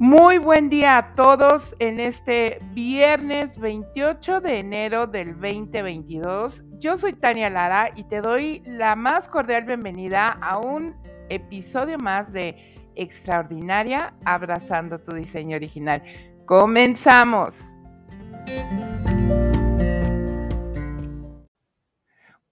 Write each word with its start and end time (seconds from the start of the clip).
Muy 0.00 0.38
buen 0.38 0.70
día 0.70 0.96
a 0.96 1.14
todos 1.16 1.74
en 1.80 1.98
este 1.98 2.60
viernes 2.72 3.58
28 3.58 4.40
de 4.40 4.60
enero 4.60 5.08
del 5.08 5.32
2022. 5.32 6.62
Yo 6.78 6.96
soy 6.96 7.14
Tania 7.14 7.50
Lara 7.50 7.90
y 7.96 8.04
te 8.04 8.20
doy 8.20 8.62
la 8.64 8.94
más 8.94 9.26
cordial 9.28 9.64
bienvenida 9.64 10.30
a 10.30 10.58
un 10.58 10.94
episodio 11.30 11.98
más 11.98 12.32
de 12.32 12.78
Extraordinaria 12.94 14.14
Abrazando 14.24 15.00
tu 15.00 15.14
diseño 15.14 15.56
original. 15.56 16.00
Comenzamos. 16.46 17.56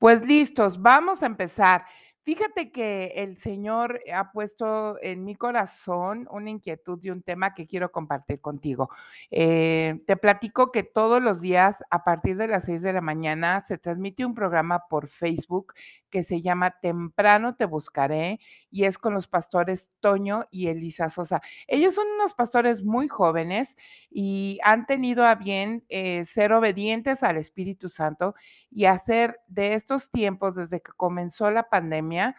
Pues 0.01 0.27
listos, 0.27 0.83
vamos 0.83 1.23
a 1.23 1.27
empezar. 1.27 1.85
Fíjate 2.27 2.73
que 2.73 3.13
el 3.15 3.37
Señor 3.37 4.01
ha 4.13 4.33
puesto 4.33 5.01
en 5.01 5.23
mi 5.23 5.37
corazón 5.37 6.27
una 6.33 6.51
inquietud 6.51 6.99
y 7.01 7.11
un 7.11 7.23
tema 7.23 7.55
que 7.55 7.69
quiero 7.69 7.93
compartir 7.93 8.41
contigo. 8.41 8.91
Eh, 9.31 10.03
te 10.09 10.17
platico 10.17 10.73
que 10.73 10.83
todos 10.83 11.23
los 11.23 11.41
días 11.41 11.85
a 11.89 12.03
partir 12.03 12.37
de 12.37 12.49
las 12.49 12.65
6 12.65 12.83
de 12.83 12.93
la 12.93 13.01
mañana 13.01 13.63
se 13.65 13.79
transmite 13.79 14.27
un 14.27 14.35
programa 14.35 14.89
por 14.89 15.07
Facebook 15.07 15.75
que 16.17 16.23
se 16.23 16.41
llama 16.41 16.71
Temprano 16.81 17.57
te 17.57 17.67
buscaré 17.67 18.41
y 18.71 18.85
es 18.85 18.97
con 18.97 19.13
los 19.13 19.29
pastores 19.29 19.91
Toño 20.01 20.47
y 20.51 20.69
Elisa 20.69 21.11
Sosa. 21.11 21.43
Ellos 21.67 21.93
son 21.95 22.07
unos 22.09 22.33
pastores 22.33 22.83
muy 22.83 23.07
jóvenes 23.07 23.77
y 24.09 24.59
han 24.63 24.87
tenido 24.87 25.27
a 25.27 25.35
bien 25.35 25.85
eh, 25.91 26.25
ser 26.25 26.55
obedientes 26.55 27.23
al 27.23 27.37
Espíritu 27.37 27.91
Santo 27.91 28.35
y 28.71 28.87
hacer 28.87 29.41
de 29.47 29.75
estos 29.75 30.11
tiempos, 30.11 30.57
desde 30.57 30.81
que 30.81 30.93
comenzó 30.97 31.51
la 31.51 31.69
pandemia, 31.69 32.35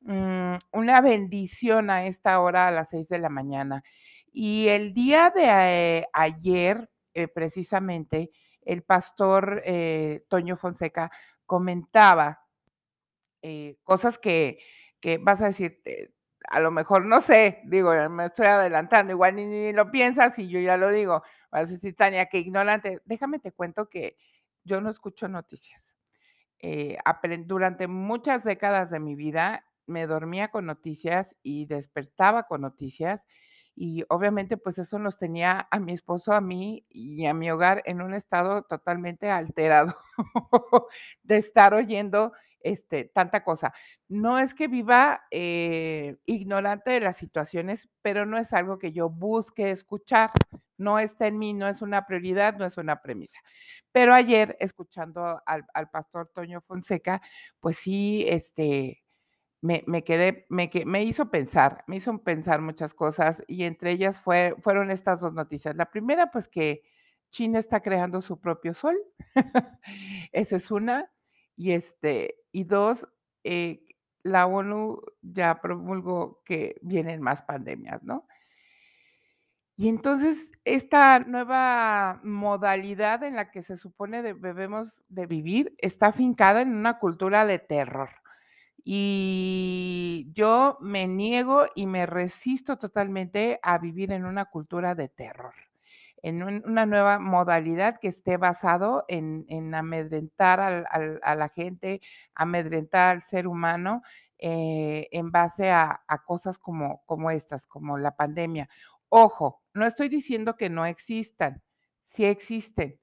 mm, 0.00 0.54
una 0.72 1.00
bendición 1.00 1.88
a 1.88 2.06
esta 2.06 2.40
hora 2.40 2.66
a 2.66 2.72
las 2.72 2.88
seis 2.90 3.08
de 3.08 3.20
la 3.20 3.28
mañana. 3.28 3.84
Y 4.32 4.66
el 4.70 4.92
día 4.92 5.30
de 5.30 5.44
eh, 5.44 6.06
ayer, 6.12 6.90
eh, 7.14 7.28
precisamente, 7.28 8.32
el 8.62 8.82
pastor 8.82 9.62
Toño 10.28 10.56
Fonseca 10.56 11.12
comentaba 11.46 12.40
eh, 13.42 13.76
cosas 13.84 14.18
que, 14.18 14.58
que, 15.00 15.18
vas 15.18 15.40
a 15.42 15.46
decir, 15.46 15.80
eh, 15.84 16.10
a 16.48 16.60
lo 16.60 16.70
mejor 16.70 17.04
no 17.06 17.20
sé, 17.20 17.60
digo, 17.64 17.92
me 18.10 18.26
estoy 18.26 18.46
adelantando, 18.46 19.12
igual 19.12 19.36
ni, 19.36 19.46
ni, 19.46 19.72
lo 19.72 19.90
piensas 19.90 20.38
y 20.38 20.48
yo 20.48 20.60
ya 20.60 20.76
lo 20.76 20.90
digo, 20.90 21.22
vas 21.50 21.68
a 21.68 21.72
decir, 21.72 21.94
Tania, 21.96 22.26
que 22.26 22.38
ignorante, 22.38 23.00
déjame 23.04 23.38
te 23.38 23.52
cuento 23.52 23.88
que 23.88 24.16
yo 24.64 24.80
no 24.80 24.90
escucho 24.90 25.28
noticias. 25.28 25.94
Eh, 26.62 26.98
durante 27.46 27.88
muchas 27.88 28.44
décadas 28.44 28.90
de 28.90 29.00
mi 29.00 29.14
vida 29.14 29.64
me 29.86 30.06
dormía 30.06 30.50
con 30.50 30.66
noticias 30.66 31.34
y 31.42 31.64
despertaba 31.64 32.42
con 32.42 32.60
noticias 32.60 33.26
y 33.74 34.04
obviamente 34.10 34.58
pues 34.58 34.78
eso 34.78 34.98
nos 34.98 35.16
tenía 35.16 35.68
a 35.70 35.80
mi 35.80 35.92
esposo, 35.92 36.34
a 36.34 36.42
mí 36.42 36.84
y 36.90 37.24
a 37.24 37.32
mi 37.32 37.50
hogar 37.50 37.82
en 37.86 38.02
un 38.02 38.12
estado 38.12 38.62
totalmente 38.64 39.30
alterado 39.30 39.96
de 41.22 41.38
estar 41.38 41.72
oyendo 41.72 42.32
este, 42.62 43.04
tanta 43.04 43.44
cosa. 43.44 43.72
No 44.08 44.38
es 44.38 44.54
que 44.54 44.68
viva 44.68 45.22
eh, 45.30 46.16
ignorante 46.26 46.90
de 46.90 47.00
las 47.00 47.16
situaciones, 47.16 47.88
pero 48.02 48.26
no 48.26 48.38
es 48.38 48.52
algo 48.52 48.78
que 48.78 48.92
yo 48.92 49.08
busque 49.08 49.70
escuchar. 49.70 50.30
No 50.76 50.98
está 50.98 51.26
en 51.26 51.38
mí, 51.38 51.52
no 51.52 51.68
es 51.68 51.82
una 51.82 52.06
prioridad, 52.06 52.56
no 52.56 52.64
es 52.64 52.76
una 52.76 53.02
premisa. 53.02 53.38
Pero 53.92 54.14
ayer, 54.14 54.56
escuchando 54.60 55.42
al, 55.46 55.64
pastor 55.90 56.30
Toño 56.34 56.60
Fonseca, 56.62 57.20
pues 57.60 57.76
sí, 57.76 58.24
este, 58.28 59.02
me, 59.60 59.84
me, 59.86 60.04
quedé, 60.04 60.46
me, 60.48 60.70
me 60.86 61.04
hizo 61.04 61.30
pensar, 61.30 61.84
me 61.86 61.96
hizo 61.96 62.16
pensar 62.22 62.60
muchas 62.60 62.94
cosas 62.94 63.42
y 63.46 63.64
entre 63.64 63.92
ellas 63.92 64.18
fue, 64.20 64.56
fueron 64.62 64.90
estas 64.90 65.20
dos 65.20 65.34
noticias. 65.34 65.76
La 65.76 65.90
primera, 65.90 66.30
pues 66.30 66.48
que 66.48 66.82
China 67.30 67.58
está 67.58 67.80
creando 67.80 68.22
su 68.22 68.40
propio 68.40 68.74
sol. 68.74 68.96
Esa 70.32 70.56
es 70.56 70.70
una. 70.70 71.10
Y, 71.60 71.72
este, 71.72 72.36
y 72.52 72.64
dos, 72.64 73.06
eh, 73.44 73.84
la 74.22 74.46
ONU 74.46 75.02
ya 75.20 75.60
promulgó 75.60 76.40
que 76.42 76.76
vienen 76.80 77.20
más 77.20 77.42
pandemias, 77.42 78.02
¿no? 78.02 78.26
Y 79.76 79.90
entonces 79.90 80.52
esta 80.64 81.18
nueva 81.18 82.18
modalidad 82.24 83.24
en 83.24 83.36
la 83.36 83.50
que 83.50 83.60
se 83.60 83.76
supone 83.76 84.22
debemos 84.22 85.04
de 85.10 85.26
vivir 85.26 85.74
está 85.76 86.06
afincada 86.06 86.62
en 86.62 86.74
una 86.74 86.98
cultura 86.98 87.44
de 87.44 87.58
terror. 87.58 88.08
Y 88.82 90.30
yo 90.32 90.78
me 90.80 91.06
niego 91.08 91.66
y 91.74 91.86
me 91.86 92.06
resisto 92.06 92.78
totalmente 92.78 93.60
a 93.62 93.76
vivir 93.76 94.12
en 94.12 94.24
una 94.24 94.46
cultura 94.46 94.94
de 94.94 95.10
terror 95.10 95.52
en 96.22 96.42
una 96.42 96.86
nueva 96.86 97.18
modalidad 97.18 97.98
que 98.00 98.08
esté 98.08 98.36
basado 98.36 99.04
en, 99.08 99.74
amedrentar 99.74 100.60
a 100.60 101.34
la 101.34 101.48
gente, 101.48 102.00
amedrentar 102.34 103.16
al 103.16 103.22
ser 103.22 103.46
humano 103.46 104.02
eh, 104.42 105.06
en 105.12 105.30
base 105.30 105.70
a, 105.70 106.00
cosas 106.26 106.58
como, 106.58 107.30
estas, 107.30 107.66
como 107.66 107.98
la 107.98 108.16
pandemia. 108.16 108.70
Ojo, 109.10 109.62
no 109.74 109.84
estoy 109.84 110.08
diciendo 110.08 110.56
que 110.56 110.70
no 110.70 110.86
existan, 110.86 111.62
sí 112.04 112.24
existen, 112.24 112.98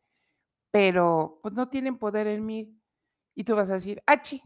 pero 0.72 1.40
pues 1.44 1.54
no 1.54 1.70
tienen 1.70 2.00
poder 2.00 2.26
en 2.26 2.44
mí. 2.44 2.76
Y 3.36 3.44
tú 3.44 3.56
vas 3.56 3.70
a 3.70 3.74
decir, 3.74 4.02
¡achi! 4.08 4.42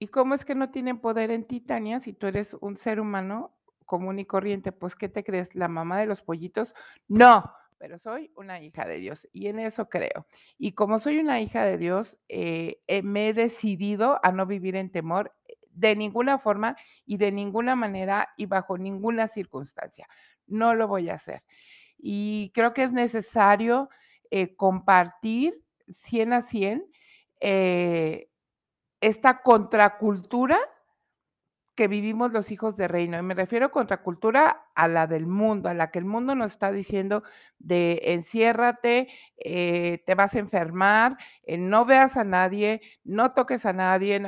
¿Y 0.00 0.08
cómo 0.08 0.34
es 0.34 0.44
que 0.44 0.56
no 0.56 0.70
tienen 0.70 0.98
poder 0.98 1.30
en 1.30 1.46
ti, 1.46 1.60
Tania, 1.60 2.00
si 2.00 2.12
tú 2.12 2.26
eres 2.26 2.54
un 2.60 2.76
ser 2.76 2.98
humano 2.98 3.56
común 3.84 4.18
y 4.18 4.26
corriente? 4.26 4.72
Pues, 4.72 4.96
¿qué 4.96 5.08
te 5.08 5.22
crees? 5.22 5.54
¿La 5.54 5.68
mamá 5.68 6.00
de 6.00 6.06
los 6.06 6.22
pollitos? 6.22 6.74
No, 7.06 7.52
pero 7.78 7.98
soy 7.98 8.32
una 8.36 8.60
hija 8.60 8.86
de 8.86 8.98
Dios 8.98 9.28
y 9.32 9.48
en 9.48 9.58
eso 9.58 9.88
creo. 9.88 10.26
Y 10.58 10.72
como 10.72 10.98
soy 10.98 11.18
una 11.18 11.40
hija 11.40 11.64
de 11.64 11.78
Dios, 11.78 12.18
eh, 12.28 12.80
eh, 12.86 13.02
me 13.02 13.28
he 13.28 13.34
decidido 13.34 14.18
a 14.22 14.32
no 14.32 14.46
vivir 14.46 14.76
en 14.76 14.90
temor 14.90 15.34
eh, 15.48 15.56
de 15.70 15.96
ninguna 15.96 16.38
forma 16.38 16.76
y 17.04 17.18
de 17.18 17.32
ninguna 17.32 17.76
manera 17.76 18.30
y 18.36 18.46
bajo 18.46 18.78
ninguna 18.78 19.28
circunstancia. 19.28 20.08
No 20.46 20.74
lo 20.74 20.88
voy 20.88 21.10
a 21.10 21.14
hacer. 21.14 21.42
Y 21.98 22.50
creo 22.54 22.72
que 22.72 22.84
es 22.84 22.92
necesario 22.92 23.88
compartir 24.56 25.54
100 25.88 26.32
a 26.32 26.42
100 26.42 26.84
esta 29.00 29.42
contracultura 29.42 30.58
que 31.76 31.88
vivimos 31.88 32.32
los 32.32 32.50
hijos 32.50 32.76
de 32.76 32.88
reino. 32.88 33.18
Y 33.18 33.22
me 33.22 33.34
refiero 33.34 33.70
contracultura 33.70 34.64
a 34.74 34.88
la 34.88 35.06
del 35.06 35.26
mundo, 35.26 35.68
a 35.68 35.74
la 35.74 35.90
que 35.90 35.98
el 35.98 36.06
mundo 36.06 36.34
nos 36.34 36.52
está 36.52 36.72
diciendo 36.72 37.22
de 37.58 38.00
enciérrate, 38.04 39.08
eh, 39.36 40.02
te 40.06 40.14
vas 40.14 40.34
a 40.34 40.40
enfermar, 40.40 41.16
eh, 41.44 41.58
no 41.58 41.84
veas 41.84 42.16
a 42.16 42.24
nadie, 42.24 42.80
no 43.04 43.32
toques 43.32 43.66
a 43.66 43.72
nadie. 43.72 44.22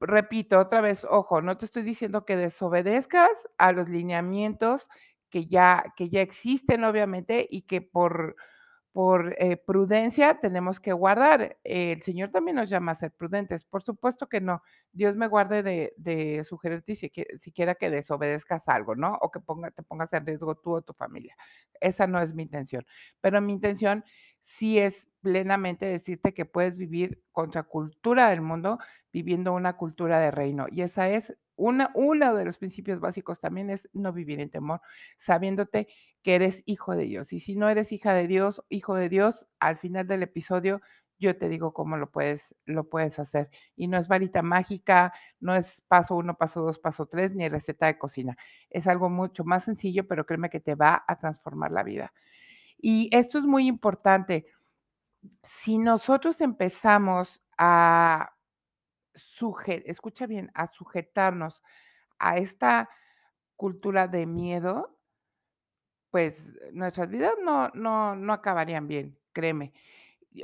Repito 0.00 0.58
otra 0.58 0.80
vez, 0.80 1.06
ojo, 1.08 1.42
no 1.42 1.56
te 1.58 1.66
estoy 1.66 1.82
diciendo 1.82 2.24
que 2.24 2.36
desobedezcas 2.36 3.30
a 3.58 3.72
los 3.72 3.88
lineamientos 3.88 4.88
que 5.30 5.46
ya, 5.46 5.92
que 5.96 6.08
ya 6.08 6.22
existen, 6.22 6.84
obviamente, 6.84 7.46
y 7.50 7.62
que 7.62 7.82
por 7.82 8.36
por 8.98 9.36
eh, 9.38 9.56
prudencia 9.56 10.40
tenemos 10.40 10.80
que 10.80 10.92
guardar. 10.92 11.56
el 11.62 12.02
Señor 12.02 12.32
también 12.32 12.56
nos 12.56 12.68
llama 12.68 12.90
a 12.90 12.94
ser 12.96 13.12
prudentes. 13.12 13.64
Por 13.64 13.80
supuesto 13.80 14.28
que 14.28 14.40
no. 14.40 14.60
Dios 14.90 15.14
me 15.14 15.28
guarde 15.28 15.62
de, 15.96 16.44
sugerirte 16.44 16.96
si, 16.96 17.12
siquiera 17.36 17.76
que 17.76 17.90
desobedezcas 17.90 18.66
algo, 18.66 18.96
¿no? 18.96 19.16
O 19.20 19.30
que 19.30 19.38
te 19.76 19.84
pongas 19.84 20.12
en 20.14 20.26
riesgo 20.26 20.56
tú 20.56 20.72
o 20.72 20.82
tu 20.82 20.94
familia. 20.94 21.36
Esa 21.80 22.08
no 22.08 22.20
es 22.20 22.34
mi 22.34 22.42
intención. 22.42 22.84
Pero 23.20 23.40
mi 23.40 23.52
intención 23.52 24.04
sí 24.42 24.78
es 24.78 25.08
plenamente 25.20 25.86
decirte 25.86 26.32
que 26.34 26.44
puedes 26.46 26.76
vivir 26.76 27.22
contra 27.32 27.64
cultura 27.64 28.30
del 28.30 28.40
mundo 28.40 28.78
viviendo 29.12 29.52
una 29.52 29.76
cultura 29.76 30.20
de 30.20 30.30
reino. 30.30 30.66
Y 30.70 30.82
esa 30.82 31.08
es 31.10 31.36
una, 31.56 31.90
uno 31.94 32.34
de 32.36 32.44
los 32.44 32.56
principios 32.58 33.00
básicos 33.00 33.40
también 33.40 33.68
es 33.70 33.88
no 33.92 34.12
vivir 34.12 34.40
en 34.40 34.50
temor, 34.50 34.80
sabiéndote 35.16 35.88
que 36.22 36.34
eres 36.36 36.62
hijo 36.66 36.94
de 36.94 37.04
Dios. 37.04 37.32
Y 37.32 37.40
si 37.40 37.56
no 37.56 37.68
eres 37.68 37.92
hija 37.92 38.14
de 38.14 38.26
Dios, 38.28 38.62
hijo 38.68 38.94
de 38.94 39.08
Dios, 39.08 39.46
al 39.58 39.76
final 39.78 40.06
del 40.06 40.22
episodio 40.22 40.80
yo 41.20 41.36
te 41.36 41.48
digo 41.48 41.72
cómo 41.74 41.96
lo 41.96 42.10
puedes, 42.10 42.54
lo 42.64 42.88
puedes 42.88 43.18
hacer. 43.18 43.50
Y 43.76 43.88
no 43.88 43.98
es 43.98 44.06
varita 44.08 44.42
mágica, 44.42 45.12
no 45.40 45.54
es 45.56 45.82
paso 45.88 46.14
uno, 46.16 46.36
paso 46.36 46.62
dos, 46.62 46.78
paso 46.78 47.06
tres, 47.06 47.34
ni 47.34 47.48
receta 47.48 47.86
de 47.86 47.98
cocina. 47.98 48.36
Es 48.70 48.86
algo 48.86 49.10
mucho 49.10 49.44
más 49.44 49.64
sencillo, 49.64 50.06
pero 50.06 50.26
créeme 50.26 50.48
que 50.50 50.60
te 50.60 50.74
va 50.76 51.04
a 51.08 51.18
transformar 51.18 51.72
la 51.72 51.82
vida. 51.82 52.12
Y 52.78 53.10
esto 53.12 53.38
es 53.38 53.44
muy 53.44 53.66
importante. 53.66 54.46
Si 55.42 55.78
nosotros 55.78 56.40
empezamos 56.40 57.42
a 57.58 58.34
escucha 59.86 60.26
bien, 60.26 60.50
a 60.54 60.68
sujetarnos 60.68 61.62
a 62.18 62.36
esta 62.36 62.88
cultura 63.56 64.08
de 64.08 64.26
miedo, 64.26 64.98
pues 66.10 66.54
nuestras 66.72 67.08
vidas 67.10 67.34
no, 67.44 67.68
no, 67.74 68.16
no 68.16 68.32
acabarían 68.32 68.88
bien, 68.88 69.18
créeme. 69.32 69.72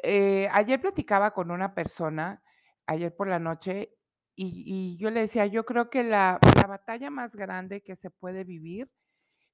Eh, 0.02 0.48
ayer 0.52 0.80
platicaba 0.80 1.32
con 1.32 1.50
una 1.50 1.74
persona, 1.74 2.42
ayer 2.86 3.14
por 3.14 3.28
la 3.28 3.38
noche, 3.38 3.94
y, 4.36 4.64
y 4.66 4.96
yo 4.98 5.10
le 5.10 5.20
decía, 5.20 5.46
yo 5.46 5.64
creo 5.64 5.90
que 5.90 6.02
la, 6.04 6.40
la 6.56 6.66
batalla 6.66 7.10
más 7.10 7.36
grande 7.36 7.82
que 7.82 7.96
se 7.96 8.10
puede 8.10 8.44
vivir 8.44 8.90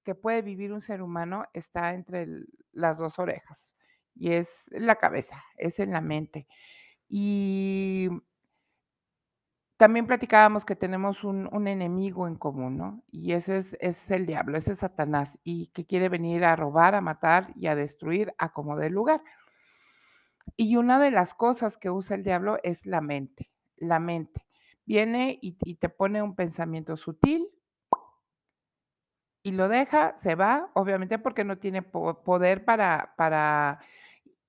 que 0.04 0.14
puede 0.14 0.42
vivir 0.42 0.72
un 0.72 0.80
ser 0.80 1.02
humano 1.02 1.44
está 1.54 1.94
entre 1.94 2.26
las 2.72 2.98
2 2.98 3.18
orejas, 3.18 3.72
y 4.14 4.32
es 4.32 4.66
la 4.72 4.96
cabeza, 4.96 5.42
es 5.56 5.78
en 5.80 5.92
la 5.92 6.00
mente. 6.00 6.46
Y 7.08 8.08
también 9.76 10.06
platicábamos 10.06 10.66
que 10.66 10.76
tenemos 10.76 11.24
un 11.24 11.66
enemigo 11.66 12.28
en 12.28 12.36
común, 12.36 12.76
¿no? 12.76 13.02
Y 13.10 13.32
ese 13.32 13.56
es 13.56 13.76
es 13.80 14.10
el 14.10 14.26
diablo, 14.26 14.58
ese 14.58 14.72
es 14.72 14.80
Satanás, 14.80 15.38
y 15.42 15.68
que 15.68 15.86
quiere 15.86 16.10
venir 16.10 16.44
a 16.44 16.54
robar, 16.54 16.94
a 16.94 17.00
matar 17.00 17.52
y 17.56 17.66
a 17.66 17.74
destruir 17.74 18.34
a 18.36 18.52
como 18.52 18.76
dé 18.76 18.90
lugar. 18.90 19.22
Y 20.56 20.76
una 20.76 20.98
de 20.98 21.10
las 21.10 21.32
cosas 21.32 21.78
que 21.78 21.88
usa 21.90 22.16
el 22.16 22.24
diablo 22.24 22.58
es 22.62 22.84
la 22.84 23.00
mente, 23.00 23.50
la 23.76 24.00
mente. 24.00 24.46
Viene 24.84 25.38
y 25.40 25.76
te 25.76 25.88
pone 25.88 26.20
un 26.20 26.34
pensamiento 26.34 26.96
sutil 26.98 27.48
y 29.42 29.52
lo 29.52 29.68
deja, 29.68 30.16
se 30.18 30.34
va, 30.34 30.70
obviamente, 30.74 31.18
porque 31.18 31.44
no 31.44 31.58
tiene 31.58 31.82
po 31.82 32.22
poder 32.24 32.64
para 32.64 33.14
para, 33.16 33.80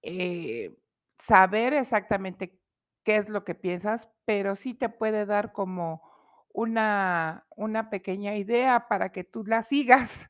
eh, 0.03 0.75
saber 1.19 1.73
exactamente 1.73 2.59
qué 3.03 3.17
es 3.17 3.29
lo 3.29 3.43
que 3.45 3.55
piensas, 3.55 4.09
pero 4.25 4.55
sí 4.55 4.73
te 4.75 4.89
puede 4.89 5.25
dar 5.25 5.53
como 5.53 6.01
una 6.53 7.45
una 7.55 7.89
pequeña 7.89 8.35
idea 8.35 8.87
para 8.89 9.11
que 9.11 9.23
tú 9.23 9.45
la 9.45 9.63
sigas. 9.63 10.29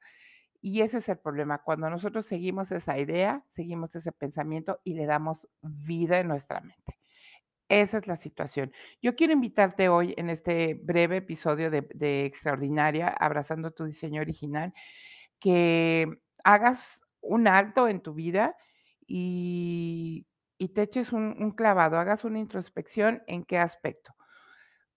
Y 0.62 0.81
ese 0.81 1.00
es 1.00 1.10
el 1.10 1.18
problema, 1.19 1.60
cuando 1.64 1.90
nosotros 1.90 2.25
seguimos 2.25 2.72
esa 2.72 2.98
idea, 3.00 3.44
seguimos 3.50 3.96
ese 3.96 4.12
pensamiento 4.12 4.80
y 4.84 4.94
le 4.96 5.07
damos 5.07 5.48
vida 5.62 6.19
en 6.19 6.28
nuestra 6.30 6.62
mente. 6.62 7.00
Esa 7.71 8.00
es 8.00 8.07
la 8.07 8.18
situación. 8.18 8.73
Yo 9.01 9.15
quiero 9.15 9.31
invitarte 9.31 9.88
hoy 9.88 10.13
en 10.18 10.29
este 10.29 10.73
breve 10.73 11.15
episodio 11.18 11.71
de 11.71 12.25
Extraordinaria, 12.25 13.07
abrazando 13.07 13.71
tu 13.71 13.85
diseño 13.85 14.19
original, 14.19 14.73
que 15.39 16.19
hagas 16.44 17.01
un 17.21 17.47
alto 17.47 17.88
en 17.88 18.01
tu 18.01 18.13
vida 18.13 18.57
y 19.07 20.27
y 20.57 20.69
te 20.69 20.81
eches 20.83 21.13
un 21.13 21.41
un 21.41 21.51
clavado, 21.51 21.97
hagas 21.97 22.25
una 22.25 22.39
introspección, 22.39 23.23
¿en 23.27 23.45
qué 23.45 23.57
aspecto? 23.57 24.13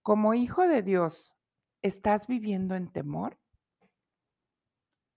Como 0.03 0.35
hijo 0.35 0.67
de 0.67 0.83
Dios, 0.83 1.35
¿estás 1.83 2.27
viviendo 2.27 2.75
en 2.75 2.93
temor? 2.93 3.39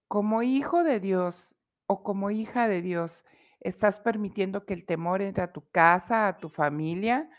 Como 0.08 0.42
hijo 0.44 0.84
de 0.84 1.00
Dios 1.00 1.56
o 1.88 2.04
como 2.04 2.32
hija 2.32 2.68
de 2.68 2.82
Dios, 2.82 3.26
¿estás 3.60 4.00
permitiendo 4.00 4.66
que 4.66 4.74
el 4.74 4.86
temor 4.86 5.22
entre 5.22 5.44
a 5.44 5.52
tu 5.52 5.68
casa, 5.72 6.28
a 6.28 6.38
tu 6.38 6.50
familia, 6.50 7.30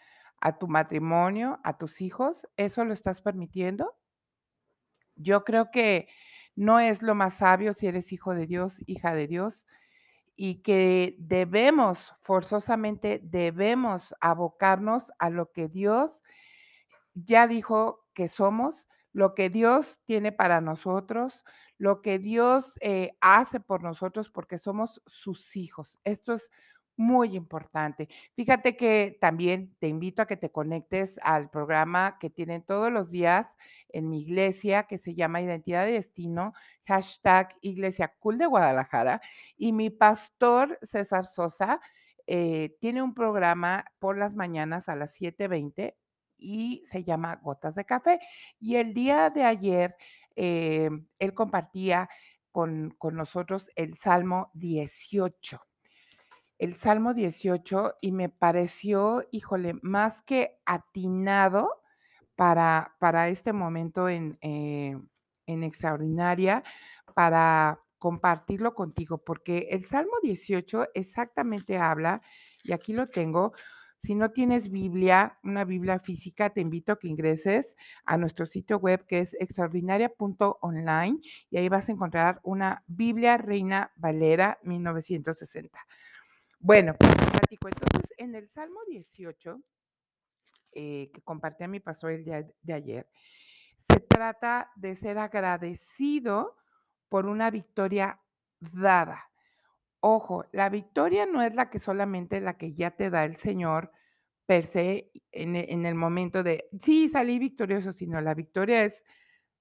a 0.40 0.58
tu 0.58 0.68
matrimonio, 0.68 1.60
a 1.64 1.78
tus 1.78 2.00
hijos? 2.00 2.46
¿Eso 2.56 2.84
lo 2.84 2.92
estás 2.92 3.20
permitiendo? 3.20 3.96
Yo 5.16 5.44
creo 5.44 5.70
que 5.70 6.08
no 6.54 6.80
es 6.80 7.02
lo 7.02 7.14
más 7.14 7.34
sabio 7.34 7.72
si 7.72 7.86
eres 7.86 8.12
hijo 8.12 8.34
de 8.34 8.46
Dios, 8.46 8.80
hija 8.86 9.14
de 9.14 9.26
Dios, 9.26 9.66
y 10.36 10.62
que 10.62 11.16
debemos, 11.18 12.12
forzosamente 12.20 13.20
debemos 13.22 14.14
abocarnos 14.20 15.12
a 15.18 15.30
lo 15.30 15.50
que 15.52 15.68
Dios 15.68 16.22
ya 17.14 17.46
dijo 17.48 18.06
que 18.14 18.28
somos, 18.28 18.88
lo 19.12 19.34
que 19.34 19.50
Dios 19.50 20.00
tiene 20.04 20.32
para 20.32 20.60
nosotros, 20.60 21.44
lo 21.76 22.02
que 22.02 22.18
Dios, 22.18 22.78
eh, 22.80 23.16
hace 23.20 23.60
por 23.60 23.82
nosotros, 23.82 24.30
porque 24.30 24.58
somos 24.58 25.02
sus 25.06 25.56
hijos. 25.56 25.98
Esto 26.04 26.34
es 26.34 26.50
muy 26.98 27.36
importante. 27.36 28.08
Fíjate 28.34 28.76
que 28.76 29.16
también 29.20 29.74
te 29.78 29.88
invito 29.88 30.20
a 30.22 30.26
que 30.26 30.36
te 30.36 30.50
conectes 30.50 31.18
al 31.22 31.48
programa 31.50 32.18
que 32.18 32.28
tienen 32.30 32.62
todos 32.62 32.92
los 32.92 33.10
días 33.10 33.56
en 33.90 34.10
mi 34.10 34.20
iglesia, 34.22 34.82
que 34.84 34.98
se 34.98 35.14
llama 35.14 35.40
Identidad 35.40 35.86
de 35.86 35.92
Destino, 35.92 36.52
hashtag 36.86 37.56
Iglesia 37.62 38.14
Cool 38.18 38.36
de 38.38 38.46
Guadalajara, 38.46 39.20
y 39.56 39.72
mi 39.72 39.90
pastor 39.90 40.78
César 40.82 41.24
Sosa, 41.24 41.80
eh, 42.26 42.76
tiene 42.80 43.02
un 43.02 43.14
programa 43.14 43.84
por 44.00 44.18
las 44.18 44.34
mañanas 44.34 44.88
a 44.88 44.96
las 44.96 45.12
7:20 45.14 45.96
y 46.36 46.82
se 46.86 47.04
llama 47.04 47.36
Gotas 47.42 47.74
de 47.76 47.84
Café. 47.84 48.20
Y 48.60 48.76
el 48.76 48.92
día 48.94 49.30
de 49.30 49.44
ayer, 49.44 49.96
em, 50.36 51.06
él 51.18 51.34
compartía 51.34 52.08
con 52.52 52.90
con 52.98 53.16
nosotros 53.16 53.70
el 53.76 53.94
Salmo 53.94 54.50
18. 54.54 55.67
El 56.58 56.74
Salmo 56.74 57.14
18, 57.14 57.94
y 58.00 58.10
me 58.12 58.28
pareció, 58.28 59.24
híjole, 59.30 59.74
más 59.82 60.22
que 60.22 60.58
atinado 60.66 61.82
para 62.36 62.96
para 63.00 63.28
este 63.28 63.52
momento 63.52 64.08
en, 64.08 64.38
eh, 64.42 64.96
en 65.46 65.62
Extraordinaria, 65.64 66.64
para 67.14 67.80
compartirlo 67.98 68.74
contigo, 68.74 69.18
porque 69.18 69.68
el 69.70 69.84
Salmo 69.84 70.14
18 70.22 70.88
exactamente 70.94 71.78
habla, 71.78 72.22
y 72.64 72.72
aquí 72.72 72.92
lo 72.92 73.08
tengo, 73.08 73.52
si 73.98 74.14
no 74.14 74.30
tienes 74.30 74.70
Biblia, 74.70 75.38
una 75.42 75.64
Biblia 75.64 75.98
física, 75.98 76.50
te 76.50 76.60
invito 76.60 76.92
a 76.92 76.98
que 76.98 77.08
ingreses 77.08 77.76
a 78.04 78.16
nuestro 78.16 78.46
sitio 78.46 78.78
web, 78.78 79.04
que 79.06 79.20
es 79.20 79.34
extraordinaria.online, 79.34 81.18
y 81.50 81.56
ahí 81.56 81.68
vas 81.68 81.88
a 81.88 81.92
encontrar 81.92 82.40
una 82.44 82.84
Biblia 82.86 83.36
Reina 83.38 83.92
Valera 83.96 84.58
1960. 84.62 85.80
Bueno, 86.60 86.94
pues 86.98 87.14
platico, 87.14 87.68
entonces, 87.68 88.12
en 88.18 88.34
el 88.34 88.48
Salmo 88.48 88.80
18 88.88 89.60
eh, 90.72 91.10
que 91.12 91.22
compartía 91.22 91.68
mi 91.68 91.80
pastor 91.80 92.12
el 92.12 92.24
día 92.24 92.46
de 92.62 92.72
ayer, 92.72 93.08
se 93.78 94.00
trata 94.00 94.70
de 94.76 94.94
ser 94.94 95.18
agradecido 95.18 96.56
por 97.08 97.26
una 97.26 97.50
victoria 97.50 98.20
dada. 98.60 99.30
Ojo, 100.00 100.46
la 100.52 100.70
victoria 100.70 101.26
no 101.26 101.42
es 101.42 101.54
la 101.54 101.70
que 101.70 101.78
solamente 101.80 102.40
la 102.40 102.58
que 102.58 102.74
ya 102.74 102.92
te 102.92 103.10
da 103.10 103.24
el 103.24 103.36
Señor 103.36 103.92
per 104.46 104.66
se 104.66 105.12
en 105.32 105.56
en 105.56 105.86
el 105.86 105.94
momento 105.96 106.42
de: 106.44 106.68
"Sí, 106.80 107.08
salí 107.08 107.38
victorioso", 107.38 107.92
sino 107.92 108.20
la 108.20 108.34
victoria 108.34 108.84
es 108.84 109.04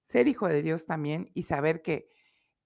ser 0.02 0.28
hijo 0.30 0.48
de 0.50 0.62
Dios 0.64 0.86
también 0.88 1.32
y 1.36 1.44
saber 1.44 1.82
que 1.84 2.10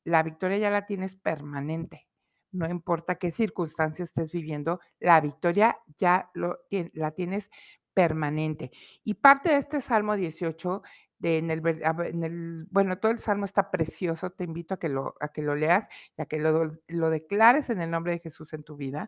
la 0.05 0.23
victoria 0.23 0.57
ya 0.59 0.71
la 0.71 0.85
tienes 0.87 1.15
permanente. 1.15 2.07
No 2.53 2.69
importa 2.69 3.15
qué 3.15 3.31
circunstancia 3.31 4.03
estés 4.03 4.31
viviendo, 4.31 4.79
la 4.99 5.21
victoria 5.21 5.77
ya 5.97 6.29
la 6.93 7.11
tienes 7.11 7.49
permanente. 7.93 8.71
Y 9.03 9.15
parte 9.15 9.49
de 9.51 9.57
este 9.57 9.81
Salmo 9.81 10.15
18 10.15 10.81
de 11.19 11.37
en 11.37 11.51
el 11.51 11.61
bueno, 12.71 12.97
todo 12.99 13.11
el 13.11 13.19
salmo 13.19 13.45
está 13.45 13.69
precioso, 13.71 14.31
te 14.31 14.43
invito 14.43 14.73
a 14.73 14.79
que 14.79 14.89
lo 14.89 15.15
a 15.21 15.29
que 15.29 15.41
lo 15.43 15.55
leas 15.55 15.87
y 16.17 16.21
a 16.21 16.25
que 16.25 16.39
lo 16.39 16.73
lo 16.87 17.09
declares 17.09 17.69
en 17.69 17.81
el 17.81 17.91
nombre 17.91 18.13
de 18.13 18.19
Jesús 18.19 18.53
en 18.53 18.63
tu 18.63 18.75
vida. 18.75 19.07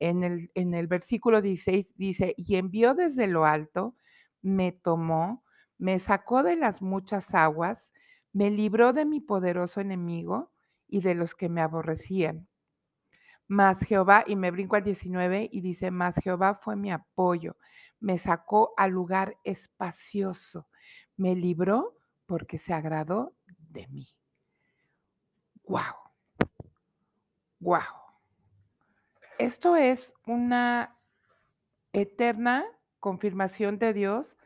En 0.00 0.24
el 0.24 0.50
en 0.54 0.74
el 0.74 0.86
versículo 0.88 1.42
16 1.42 1.94
dice: 1.96 2.34
"Y 2.36 2.56
envió 2.56 2.94
desde 2.94 3.26
lo 3.28 3.44
alto, 3.44 3.94
me 4.42 4.72
tomó, 4.72 5.44
me 5.78 5.98
sacó 5.98 6.42
de 6.42 6.56
las 6.56 6.82
muchas 6.82 7.34
aguas, 7.34 7.92
me 8.32 8.50
libró 8.50 8.92
de 8.92 9.04
mi 9.04 9.20
poderoso 9.20 9.80
enemigo 9.80 10.52
y 10.88 11.02
de 11.02 11.14
los 11.14 11.34
que 11.34 11.48
me 11.48 11.60
aborrecían". 11.60 12.49
Mas 13.50 13.80
Jehová, 13.80 14.22
y 14.28 14.36
me 14.36 14.52
brinco 14.52 14.76
al 14.76 14.84
19 14.84 15.48
y 15.50 15.60
dice: 15.60 15.90
"Mas 15.90 16.14
Jehová 16.22 16.54
fue 16.54 16.76
mi 16.76 16.92
apoyo, 16.92 17.56
me 17.98 18.16
sacó 18.16 18.72
a 18.76 18.86
lugar 18.86 19.38
espacioso, 19.42 20.68
me 21.16 21.34
libró 21.34 21.96
porque 22.26 22.58
se 22.58 22.72
agradó 22.72 23.34
de 23.58 23.88
mí". 23.88 24.08
Guau. 25.64 25.96
Guau. 27.58 27.96
Esto 29.36 29.74
es 29.74 30.14
una 30.28 30.96
eterna 31.92 32.64
confirmación 33.00 33.80
de 33.80 33.92
Dios 33.94 34.36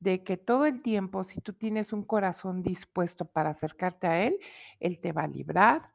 de 0.00 0.24
que 0.24 0.36
todo 0.36 0.66
el 0.66 0.82
tiempo, 0.82 1.22
si 1.22 1.40
tú 1.40 1.52
tienes 1.52 1.92
un 1.92 2.02
corazón 2.02 2.64
dispuesto 2.64 3.24
para 3.24 3.50
acercarte 3.50 4.08
a 4.08 4.24
Él, 4.24 4.40
Él 4.80 4.98
te 5.00 5.12
va 5.12 5.22
a 5.22 5.28
librar 5.28 5.92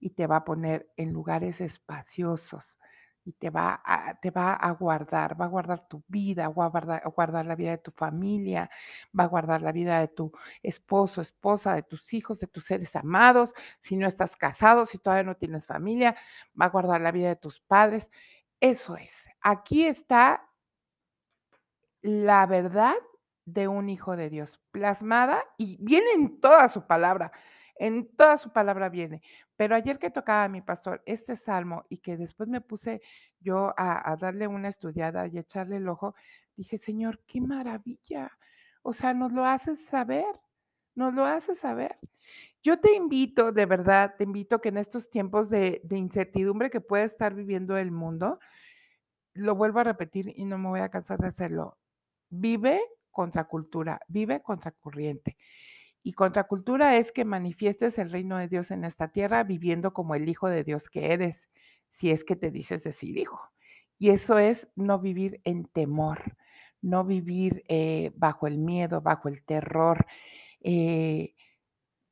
y 0.00 0.10
te 0.10 0.26
va 0.26 0.36
a 0.36 0.44
poner 0.44 0.90
en 0.96 1.12
lugares 1.12 1.60
espaciosos 1.60 2.78
y 3.24 3.32
te 3.34 3.50
va 3.50 3.82
a 3.84 4.18
te 4.20 4.30
va 4.30 4.54
a 4.54 4.70
guardar, 4.72 5.40
va 5.40 5.44
a 5.44 5.48
guardar 5.48 5.86
tu 5.88 6.02
vida, 6.08 6.48
va 6.48 6.64
a 6.66 6.68
guardar 6.68 7.02
a 7.04 7.08
guardar 7.10 7.46
la 7.46 7.54
vida 7.54 7.70
de 7.72 7.78
tu 7.78 7.90
familia, 7.90 8.70
va 9.18 9.24
a 9.24 9.28
guardar 9.28 9.62
la 9.62 9.72
vida 9.72 10.00
de 10.00 10.08
tu 10.08 10.32
esposo, 10.62 11.20
esposa, 11.20 11.74
de 11.74 11.82
tus 11.82 12.12
hijos, 12.14 12.40
de 12.40 12.46
tus 12.46 12.64
seres 12.64 12.96
amados. 12.96 13.54
Si 13.80 13.96
no 13.96 14.06
estás 14.06 14.36
casado, 14.36 14.86
si 14.86 14.98
todavía 14.98 15.24
no 15.24 15.36
tienes 15.36 15.66
familia, 15.66 16.16
va 16.60 16.66
a 16.66 16.70
guardar 16.70 17.00
la 17.00 17.12
vida 17.12 17.28
de 17.28 17.36
tus 17.36 17.60
padres. 17.60 18.10
Eso 18.60 18.96
es. 18.96 19.28
Aquí 19.42 19.86
está 19.86 20.46
la 22.02 22.46
verdad 22.46 22.94
de 23.44 23.68
un 23.68 23.88
hijo 23.88 24.16
de 24.16 24.30
Dios, 24.30 24.60
plasmada 24.70 25.44
y 25.58 25.76
viene 25.80 26.12
en 26.12 26.40
toda 26.40 26.68
su 26.68 26.86
palabra, 26.86 27.32
en 27.80 28.14
toda 28.16 28.36
su 28.36 28.52
palabra 28.52 28.88
viene. 28.90 29.22
Pero 29.56 29.74
ayer 29.74 29.98
que 29.98 30.10
tocaba 30.10 30.48
mi 30.48 30.62
pastor 30.62 31.02
este 31.06 31.36
salmo 31.36 31.84
y 31.88 31.98
que 31.98 32.16
después 32.18 32.48
me 32.48 32.60
puse 32.60 33.02
yo 33.40 33.74
a 33.76 34.12
a 34.12 34.16
darle 34.16 34.46
una 34.48 34.68
estudiada 34.68 35.26
y 35.28 35.38
a 35.38 35.40
echarle 35.40 35.76
el 35.78 35.88
ojo, 35.88 36.14
dije: 36.56 36.78
"Señor, 36.78 37.20
qué 37.26 37.40
maravilla". 37.40 38.30
O 38.82 38.92
sea, 38.92 39.14
nos 39.14 39.32
lo 39.32 39.44
haces 39.46 39.84
saber, 39.86 40.26
nos 40.94 41.14
lo 41.14 41.24
haces 41.26 41.58
saber. 41.60 41.98
Yo 42.62 42.80
te 42.80 42.94
invito, 42.94 43.52
de 43.52 43.66
verdad, 43.66 44.14
te 44.18 44.24
invito 44.24 44.60
que 44.60 44.68
en 44.70 44.78
estos 44.78 45.10
tiempos 45.10 45.50
de, 45.50 45.80
de 45.84 45.96
incertidumbre 45.98 46.70
que 46.70 46.80
puede 46.82 47.04
estar 47.04 47.34
viviendo 47.34 47.76
el 47.78 47.90
mundo, 47.92 48.38
lo 49.34 49.54
vuelvo 49.54 49.80
a 49.80 49.84
repetir 49.84 50.32
y 50.36 50.44
no 50.44 50.58
me 50.58 50.68
voy 50.68 50.80
a 50.80 50.88
cansar 50.90 51.18
de 51.18 51.28
hacerlo. 51.28 51.78
Vive 52.30 52.80
contra 53.10 53.44
cultura, 53.48 54.00
vive 54.08 54.42
contra 54.42 54.72
corriente. 54.72 55.36
Y 56.02 56.14
contracultura 56.14 56.96
es 56.96 57.12
que 57.12 57.24
manifiestes 57.24 57.98
el 57.98 58.10
reino 58.10 58.38
de 58.38 58.48
Dios 58.48 58.70
en 58.70 58.84
esta 58.84 59.08
tierra 59.08 59.44
viviendo 59.44 59.92
como 59.92 60.14
el 60.14 60.28
hijo 60.28 60.48
de 60.48 60.64
Dios 60.64 60.88
que 60.88 61.12
eres, 61.12 61.48
si 61.88 62.10
es 62.10 62.24
que 62.24 62.36
te 62.36 62.50
dices 62.50 62.84
decir 62.84 63.18
hijo. 63.18 63.40
Y 63.98 64.10
eso 64.10 64.38
es 64.38 64.68
no 64.76 64.98
vivir 64.98 65.40
en 65.44 65.64
temor, 65.66 66.36
no 66.80 67.04
vivir 67.04 67.64
eh, 67.68 68.12
bajo 68.16 68.46
el 68.46 68.58
miedo, 68.58 69.02
bajo 69.02 69.28
el 69.28 69.44
terror. 69.44 70.06
Eh, 70.62 71.34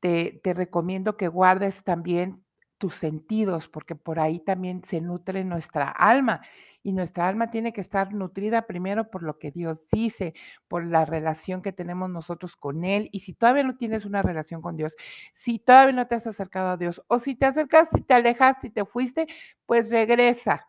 te, 0.01 0.41
te 0.43 0.55
recomiendo 0.55 1.17
que 1.17 1.29
guardes 1.29 1.85
también 1.85 2.45
tus 2.79 2.95
sentidos, 2.95 3.69
porque 3.69 3.97
por 3.97 4.21
ahí 4.21 4.39
también 4.39 4.83
se 4.85 5.01
nutre 5.01 5.45
nuestra 5.45 5.89
alma 5.89 6.41
y 6.83 6.93
nuestra 6.93 7.29
alma 7.29 7.51
tiene 7.51 7.73
que 7.73 7.81
estar 7.81 8.15
nutrida 8.15 8.67
primero 8.67 9.11
por 9.11 9.23
lo 9.23 9.39
que 9.39 9.51
Dios 9.51 9.89
dice, 9.91 10.33
por 10.69 10.87
la 10.87 11.05
relación 11.05 11.61
que 11.61 11.73
tenemos 11.73 12.09
nosotros 12.09 12.57
con 12.57 12.85
Él. 12.85 13.11
Y 13.13 13.21
si 13.21 13.35
todavía 13.35 13.65
no 13.65 13.77
tienes 13.77 14.05
una 14.05 14.23
relación 14.23 14.63
con 14.63 14.77
Dios, 14.77 14.97
si 15.35 15.59
todavía 15.59 15.93
no 15.93 16.07
te 16.07 16.15
has 16.15 16.27
acercado 16.27 16.69
a 16.71 16.77
Dios, 16.77 17.03
o 17.09 17.19
si 17.19 17.35
te 17.35 17.47
acercaste 17.47 18.01
y 18.01 18.03
te 18.03 18.15
alejaste 18.15 18.69
y 18.69 18.71
te 18.71 18.85
fuiste, 18.85 19.27
pues 19.67 19.91
regresa. 19.91 20.67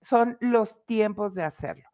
Son 0.00 0.38
los 0.40 0.86
tiempos 0.86 1.34
de 1.34 1.42
hacerlo. 1.42 1.88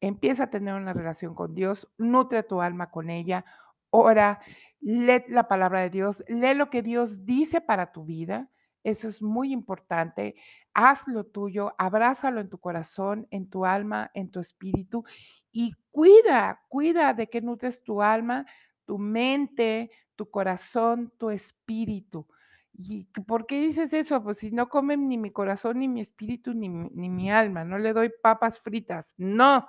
Empieza 0.00 0.44
a 0.44 0.50
tener 0.50 0.74
una 0.74 0.92
relación 0.92 1.34
con 1.34 1.54
Dios, 1.54 1.88
nutre 1.96 2.42
tu 2.42 2.60
alma 2.60 2.90
con 2.90 3.10
ella, 3.10 3.44
ora, 3.90 4.40
lee 4.80 5.24
la 5.28 5.48
palabra 5.48 5.80
de 5.80 5.90
Dios, 5.90 6.24
lee 6.28 6.54
lo 6.54 6.68
que 6.68 6.82
Dios 6.82 7.24
dice 7.24 7.60
para 7.60 7.92
tu 7.92 8.04
vida 8.04 8.50
eso 8.86 9.08
es 9.08 9.20
muy 9.20 9.52
importante. 9.52 10.36
Haz 10.72 11.08
lo 11.08 11.24
tuyo, 11.24 11.74
abrázalo 11.76 12.40
en 12.40 12.48
tu 12.48 12.58
corazón, 12.58 13.26
en 13.32 13.50
tu 13.50 13.66
alma, 13.66 14.12
en 14.14 14.30
tu 14.30 14.38
espíritu 14.38 15.04
y 15.50 15.72
cuida, 15.90 16.62
cuida 16.68 17.12
de 17.12 17.28
que 17.28 17.40
nutres 17.40 17.82
tu 17.82 18.00
alma, 18.00 18.46
tu 18.84 18.98
mente, 18.98 19.90
tu 20.14 20.30
corazón, 20.30 21.12
tu 21.18 21.30
espíritu. 21.30 22.28
¿Y 22.74 23.06
por 23.26 23.46
qué 23.46 23.58
dices 23.60 23.92
eso? 23.92 24.22
Pues 24.22 24.38
si 24.38 24.52
no 24.52 24.68
comen 24.68 25.08
ni 25.08 25.18
mi 25.18 25.32
corazón, 25.32 25.80
ni 25.80 25.88
mi 25.88 26.00
espíritu, 26.00 26.54
ni, 26.54 26.68
ni 26.68 27.10
mi 27.10 27.28
alma, 27.28 27.64
no 27.64 27.78
le 27.78 27.92
doy 27.92 28.12
papas 28.22 28.60
fritas, 28.60 29.14
no, 29.16 29.68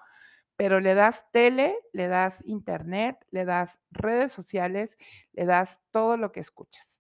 pero 0.56 0.80
le 0.80 0.94
das 0.94 1.26
tele, 1.32 1.76
le 1.92 2.08
das 2.08 2.44
internet, 2.46 3.18
le 3.32 3.46
das 3.46 3.80
redes 3.90 4.32
sociales, 4.32 4.96
le 5.34 5.46
das 5.46 5.80
todo 5.90 6.18
lo 6.18 6.32
que 6.32 6.42
escuchas. 6.42 6.97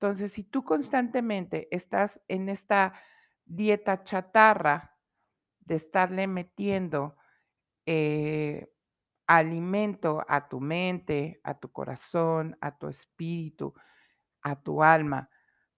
Entonces, 0.00 0.32
si 0.32 0.44
tú 0.44 0.62
constantemente 0.62 1.68
estás 1.74 2.20
en 2.28 2.48
esta 2.50 2.94
dieta 3.46 4.04
chatarra 4.04 4.94
de 5.60 5.76
estarle 5.76 6.26
metiendo 6.26 7.16
eh, 7.86 8.68
alimento 9.26 10.24
a 10.28 10.48
tu 10.48 10.60
mente, 10.60 11.40
a 11.44 11.58
tu 11.58 11.72
corazón, 11.72 12.56
a 12.60 12.76
tu 12.78 12.88
espíritu, 12.88 13.74
a 14.42 14.62
tu 14.62 14.82
alma, 14.82 15.30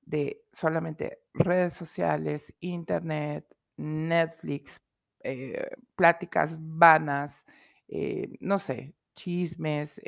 de 0.03 0.45
solamente 0.53 1.21
redes 1.35 1.75
sociales, 1.75 2.55
internet, 2.61 3.47
Netflix, 3.77 4.81
eh, 5.23 5.71
pláticas 5.97 6.57
vanas, 6.61 7.47
eh, 7.89 8.37
no 8.41 8.59
sé, 8.59 8.95
chismes, 9.15 10.01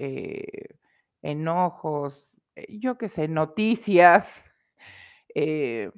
enojos, 1.23 2.30
yo 2.69 2.99
qué 2.99 3.09
sé, 3.09 3.29
noticias, 3.29 4.45
eh, 5.35 5.91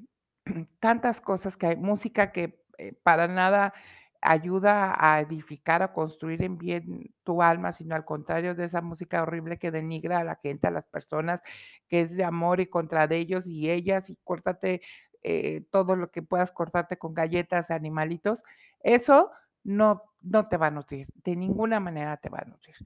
tantas 0.80 1.20
cosas 1.20 1.56
que 1.56 1.66
hay, 1.66 1.76
música 1.76 2.32
que 2.32 2.62
eh, 2.78 2.94
para 3.02 3.28
nada 3.28 3.74
ayuda 4.20 4.94
a 4.98 5.20
edificar, 5.20 5.82
a 5.82 5.92
construir 5.92 6.42
en 6.42 6.56
bien 6.56 7.12
tu 7.24 7.42
alma, 7.42 7.72
sino 7.72 7.96
al 7.96 8.04
contrario 8.04 8.54
de 8.54 8.64
esa 8.64 8.80
música 8.80 9.22
horrible 9.22 9.58
que 9.58 9.72
denigra 9.72 10.20
a 10.20 10.24
la 10.24 10.36
gente, 10.36 10.68
a 10.68 10.70
las 10.70 10.86
personas, 10.86 11.42
que 11.88 12.02
es 12.02 12.16
de 12.16 12.24
amor 12.24 12.60
y 12.60 12.66
contra 12.66 13.08
de 13.08 13.18
ellos 13.18 13.48
y 13.48 13.70
ellas, 13.70 14.10
y 14.10 14.16
córtate 14.22 14.80
todo 15.70 15.94
lo 15.94 16.10
que 16.10 16.22
puedas 16.22 16.50
cortarte 16.50 16.98
con 16.98 17.14
galletas, 17.14 17.70
animalitos, 17.70 18.42
eso 18.82 19.30
no, 19.64 20.02
no 20.20 20.48
te 20.48 20.56
va 20.56 20.68
a 20.68 20.70
nutrir, 20.70 21.08
de 21.24 21.36
ninguna 21.36 21.80
manera 21.80 22.16
te 22.16 22.28
va 22.28 22.38
a 22.38 22.44
nutrir. 22.44 22.76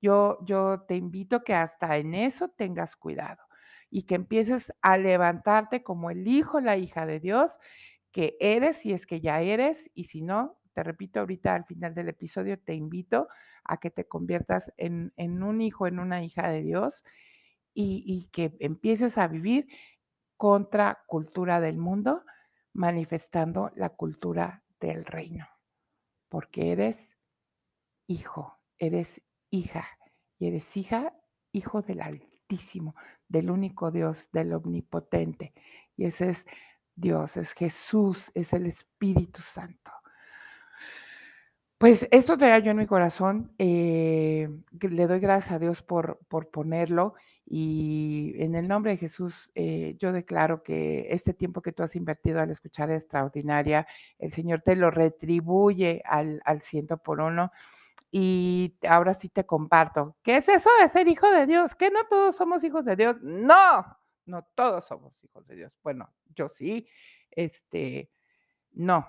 Yo, 0.00 0.38
yo 0.44 0.82
te 0.88 0.96
invito 0.96 1.44
que 1.44 1.54
hasta 1.54 1.96
en 1.98 2.14
eso 2.14 2.48
tengas 2.48 2.96
cuidado 2.96 3.42
y 3.90 4.04
que 4.04 4.14
empieces 4.14 4.72
a 4.82 4.96
levantarte 4.96 5.82
como 5.82 6.10
el 6.10 6.26
hijo, 6.28 6.60
la 6.60 6.76
hija 6.76 7.06
de 7.06 7.20
Dios 7.20 7.58
que 8.12 8.36
eres, 8.40 8.78
si 8.78 8.92
es 8.92 9.06
que 9.06 9.20
ya 9.20 9.40
eres, 9.40 9.90
y 9.94 10.04
si 10.04 10.22
no, 10.22 10.58
te 10.74 10.82
repito 10.82 11.20
ahorita 11.20 11.54
al 11.54 11.64
final 11.64 11.94
del 11.94 12.08
episodio, 12.08 12.58
te 12.58 12.74
invito 12.74 13.28
a 13.64 13.78
que 13.78 13.90
te 13.90 14.06
conviertas 14.06 14.72
en, 14.76 15.12
un 15.42 15.60
hijo, 15.60 15.86
en 15.86 15.98
una 15.98 16.22
hija 16.22 16.48
de 16.50 16.62
Dios 16.62 17.04
y, 17.74 18.02
y 18.06 18.28
que 18.30 18.56
empieces 18.60 19.18
a 19.18 19.28
vivir 19.28 19.68
contra 20.36 21.04
cultura 21.06 21.60
del 21.60 21.76
mundo, 21.76 22.24
manifestando 22.72 23.70
la 23.76 23.90
cultura 23.90 24.64
del 24.80 25.04
reino, 25.04 25.46
porque 26.28 26.72
eres 26.72 27.14
hijo, 28.06 28.58
eres 28.78 29.22
hija, 29.50 29.88
y 30.38 30.48
eres 30.48 30.76
hija, 30.76 31.14
hijo 31.52 31.82
del 31.82 32.00
Altísimo, 32.00 32.94
del 33.28 33.50
único 33.50 33.90
Dios, 33.90 34.30
del 34.32 34.52
Omnipotente. 34.52 35.52
Y 35.96 36.06
ese 36.06 36.30
es 36.30 36.46
Dios, 36.94 37.36
es 37.36 37.52
Jesús, 37.52 38.30
es 38.34 38.52
el 38.52 38.66
Espíritu 38.66 39.42
Santo. 39.42 39.90
Pues 41.80 42.06
esto 42.10 42.36
traía 42.36 42.58
yo 42.58 42.72
en 42.72 42.76
mi 42.76 42.86
corazón. 42.86 43.54
Eh, 43.56 44.50
le 44.82 45.06
doy 45.06 45.18
gracias 45.18 45.52
a 45.52 45.58
Dios 45.58 45.80
por, 45.80 46.20
por, 46.28 46.50
ponerlo 46.50 47.14
y 47.46 48.34
en 48.36 48.54
el 48.54 48.68
nombre 48.68 48.92
de 48.92 48.98
Jesús 48.98 49.50
eh, 49.54 49.96
yo 49.98 50.12
declaro 50.12 50.62
que 50.62 51.06
este 51.10 51.32
tiempo 51.32 51.62
que 51.62 51.72
tú 51.72 51.82
has 51.82 51.96
invertido 51.96 52.38
al 52.38 52.50
escuchar 52.50 52.90
es 52.90 53.04
extraordinaria, 53.04 53.86
el 54.18 54.30
Señor 54.30 54.60
te 54.60 54.76
lo 54.76 54.90
retribuye 54.90 56.02
al, 56.04 56.42
al 56.44 56.60
ciento 56.60 56.98
por 56.98 57.20
uno. 57.20 57.50
Y 58.10 58.76
ahora 58.88 59.14
sí 59.14 59.28
te 59.28 59.46
comparto. 59.46 60.16
¿Qué 60.22 60.36
es 60.36 60.48
eso 60.48 60.70
de 60.80 60.88
ser 60.88 61.06
hijo 61.08 61.30
de 61.30 61.46
Dios? 61.46 61.74
¿Que 61.74 61.90
no 61.90 62.06
todos 62.08 62.36
somos 62.36 62.64
hijos 62.64 62.84
de 62.84 62.96
Dios? 62.96 63.16
No, 63.22 63.86
no 64.26 64.48
todos 64.54 64.86
somos 64.86 65.22
hijos 65.22 65.46
de 65.46 65.54
Dios. 65.56 65.72
Bueno, 65.82 66.12
yo 66.34 66.48
sí. 66.48 66.88
Este, 67.30 68.10
no, 68.72 69.06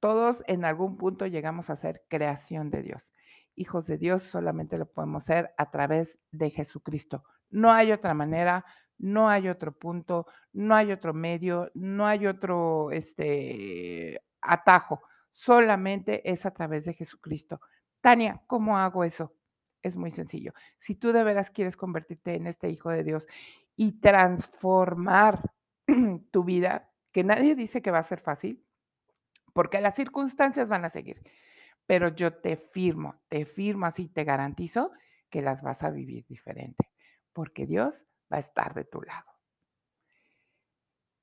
todos 0.00 0.42
en 0.46 0.64
algún 0.64 0.96
punto 0.96 1.26
llegamos 1.26 1.70
a 1.70 1.76
ser 1.76 2.04
creación 2.08 2.70
de 2.70 2.82
Dios. 2.82 3.12
Hijos 3.54 3.86
de 3.86 3.98
Dios 3.98 4.22
solamente 4.22 4.78
lo 4.78 4.86
podemos 4.86 5.24
ser 5.24 5.52
a 5.58 5.70
través 5.70 6.18
de 6.30 6.50
Jesucristo. 6.50 7.24
No 7.50 7.70
hay 7.70 7.92
otra 7.92 8.14
manera, 8.14 8.64
no 8.98 9.28
hay 9.28 9.48
otro 9.48 9.72
punto, 9.72 10.26
no 10.52 10.74
hay 10.74 10.92
otro 10.92 11.12
medio, 11.12 11.70
no 11.74 12.06
hay 12.06 12.26
otro 12.26 12.90
este, 12.90 14.22
atajo. 14.40 15.02
Solamente 15.32 16.30
es 16.30 16.46
a 16.46 16.52
través 16.52 16.84
de 16.84 16.94
Jesucristo. 16.94 17.60
Tania, 18.00 18.42
¿cómo 18.46 18.78
hago 18.78 19.04
eso? 19.04 19.34
Es 19.82 19.96
muy 19.96 20.10
sencillo. 20.10 20.52
Si 20.78 20.94
tú 20.94 21.12
de 21.12 21.24
veras 21.24 21.50
quieres 21.50 21.76
convertirte 21.76 22.34
en 22.34 22.46
este 22.46 22.68
hijo 22.70 22.90
de 22.90 23.04
Dios 23.04 23.26
y 23.76 24.00
transformar 24.00 25.52
tu 26.30 26.44
vida, 26.44 26.90
que 27.12 27.24
nadie 27.24 27.54
dice 27.54 27.82
que 27.82 27.90
va 27.90 27.98
a 27.98 28.04
ser 28.04 28.20
fácil, 28.20 28.64
porque 29.52 29.80
las 29.80 29.96
circunstancias 29.96 30.68
van 30.68 30.84
a 30.84 30.90
seguir, 30.90 31.22
pero 31.86 32.08
yo 32.08 32.34
te 32.34 32.56
firmo, 32.56 33.20
te 33.28 33.44
firmo 33.44 33.86
así, 33.86 34.08
te 34.08 34.24
garantizo 34.24 34.92
que 35.28 35.42
las 35.42 35.62
vas 35.62 35.82
a 35.82 35.90
vivir 35.90 36.26
diferente, 36.26 36.90
porque 37.32 37.66
Dios 37.66 38.04
va 38.32 38.36
a 38.36 38.40
estar 38.40 38.74
de 38.74 38.84
tu 38.84 39.02
lado. 39.02 39.30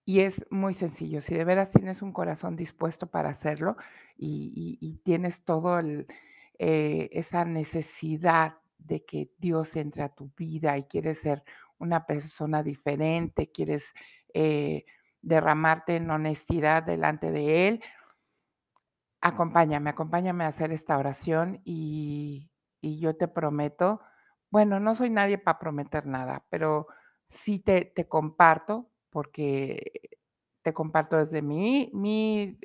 Y 0.04 0.22
es 0.22 0.46
muy 0.50 0.74
sencillo, 0.74 1.22
si 1.22 1.36
de 1.36 1.44
veras 1.44 1.72
tienes 1.72 2.02
un 2.02 2.14
corazón 2.14 2.56
dispuesto 2.56 3.08
para 3.08 3.30
hacerlo 3.30 3.76
y, 4.16 4.78
y 4.80 4.98
tienes 5.00 5.44
todo 5.44 5.80
el, 5.80 6.08
eh, 6.60 7.10
esa 7.12 7.46
necesidad 7.46 8.58
de 8.78 9.04
que 9.06 9.32
Dios 9.38 9.76
entre 9.76 10.04
a 10.04 10.10
tu 10.10 10.32
vida 10.38 10.78
y 10.78 10.84
quieres 10.84 11.20
ser 11.20 11.44
una 11.78 12.06
persona 12.06 12.64
diferente, 12.64 13.52
quieres 13.52 13.94
eh, 14.34 14.86
derramarte 15.22 15.98
en 15.98 16.10
honestidad 16.10 16.84
delante 16.84 17.32
de 17.32 17.68
Él, 17.68 17.84
acompáñame, 19.22 19.90
acompáñame 19.90 20.44
a 20.44 20.48
hacer 20.48 20.72
esta 20.72 20.98
oración 20.98 21.62
y, 21.66 22.50
y 22.82 23.00
yo 23.00 23.16
te 23.16 23.28
prometo, 23.28 24.02
bueno, 24.50 24.80
no 24.80 24.96
soy 24.96 25.10
nadie 25.10 25.38
para 25.38 25.60
prometer 25.60 26.06
nada, 26.06 26.46
pero 26.50 26.88
sí 27.28 27.60
te, 27.60 27.86
te 27.86 28.08
comparto, 28.08 28.90
porque 29.10 30.18
te 30.62 30.74
comparto 30.74 31.18
desde 31.18 31.42
mi, 31.42 31.90
mi, 31.94 32.58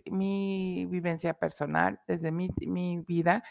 vivencia 0.87 1.35
personal, 1.35 2.01
desde 2.07 2.33
mi, 2.33 2.51
mi 2.67 2.99
vida, 2.99 3.45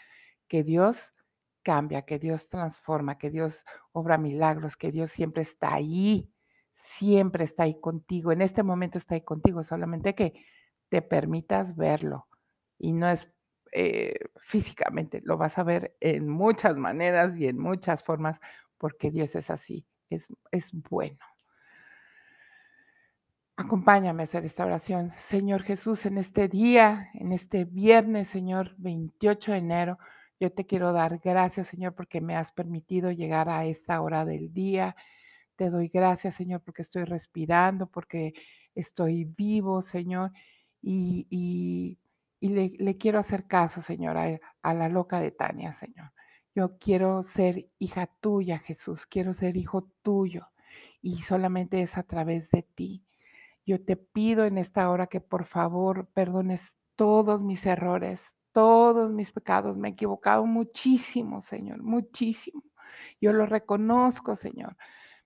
que 0.52 0.64
Dios 0.64 1.14
cambia, 1.62 2.02
que 2.02 2.18
Dios 2.18 2.50
transforma, 2.50 3.16
que 3.16 3.30
Dios 3.30 3.64
obra 3.92 4.18
milagros, 4.18 4.76
que 4.76 4.92
Dios 4.92 5.10
siempre 5.10 5.40
está 5.40 5.72
ahí, 5.72 6.30
siempre 6.74 7.44
está 7.44 7.62
ahí 7.62 7.80
contigo. 7.80 8.32
En 8.32 8.42
este 8.42 8.62
momento 8.62 8.98
está 8.98 9.14
ahí 9.14 9.22
contigo, 9.22 9.64
solamente 9.64 10.14
que 10.14 10.34
te 10.90 11.00
permitas 11.00 11.74
verlo. 11.74 12.28
Y 12.78 12.92
no 12.92 13.08
es 13.08 13.26
eh, 13.72 14.14
físicamente, 14.42 15.22
lo 15.24 15.38
vas 15.38 15.56
a 15.56 15.62
ver 15.62 15.96
en 16.00 16.28
muchas 16.28 16.76
maneras 16.76 17.34
y 17.38 17.46
en 17.46 17.56
muchas 17.56 18.04
formas, 18.04 18.38
porque 18.76 19.10
Dios 19.10 19.34
es 19.34 19.48
así, 19.48 19.86
es, 20.10 20.28
es 20.50 20.70
bueno. 20.70 21.16
Acompáñame 23.56 24.22
a 24.22 24.24
hacer 24.24 24.44
esta 24.44 24.66
oración. 24.66 25.12
Señor 25.18 25.62
Jesús, 25.62 26.04
en 26.04 26.18
este 26.18 26.46
día, 26.48 27.08
en 27.14 27.32
este 27.32 27.64
viernes, 27.64 28.28
Señor, 28.28 28.74
28 28.76 29.52
de 29.52 29.58
enero, 29.58 29.98
yo 30.42 30.52
te 30.52 30.66
quiero 30.66 30.92
dar 30.92 31.20
gracias, 31.20 31.68
Señor, 31.68 31.94
porque 31.94 32.20
me 32.20 32.34
has 32.34 32.50
permitido 32.50 33.12
llegar 33.12 33.48
a 33.48 33.64
esta 33.64 34.00
hora 34.00 34.24
del 34.24 34.52
día. 34.52 34.96
Te 35.54 35.70
doy 35.70 35.86
gracias, 35.86 36.34
Señor, 36.34 36.62
porque 36.62 36.82
estoy 36.82 37.04
respirando, 37.04 37.86
porque 37.86 38.34
estoy 38.74 39.24
vivo, 39.24 39.82
Señor, 39.82 40.32
y, 40.80 41.96
le, 42.40 42.98
quiero 42.98 43.20
hacer 43.20 43.46
caso, 43.46 43.82
Señor, 43.82 44.16
a, 44.18 44.40
a 44.62 44.74
la 44.74 44.88
loca 44.88 45.20
de 45.20 45.30
Tania, 45.30 45.72
Señor. 45.72 46.10
Yo 46.56 46.76
quiero 46.76 47.22
ser 47.22 47.70
hija 47.78 48.08
tuya, 48.20 48.58
Jesús, 48.58 49.06
quiero 49.06 49.34
ser 49.34 49.56
hijo 49.56 49.92
tuyo, 50.02 50.48
y 51.00 51.20
solamente 51.20 51.82
es 51.82 51.96
a 51.96 52.02
través 52.02 52.50
de 52.50 52.64
ti. 52.64 53.04
Yo 53.64 53.84
te 53.84 53.96
pido 53.96 54.44
en 54.44 54.58
esta 54.58 54.90
hora 54.90 55.06
que 55.06 55.20
por 55.20 55.44
favor 55.44 56.08
perdones 56.08 56.76
todos 56.96 57.42
mis 57.42 57.64
errores, 57.64 58.34
todos 58.52 59.12
mis 59.12 59.30
pecados. 59.32 59.76
Me 59.76 59.88
he 59.88 59.92
equivocado 59.92 60.46
muchísimo, 60.46 61.42
Señor, 61.42 61.82
muchísimo. 61.82 62.62
Yo 63.20 63.32
lo 63.32 63.46
reconozco, 63.46 64.36
Señor. 64.36 64.76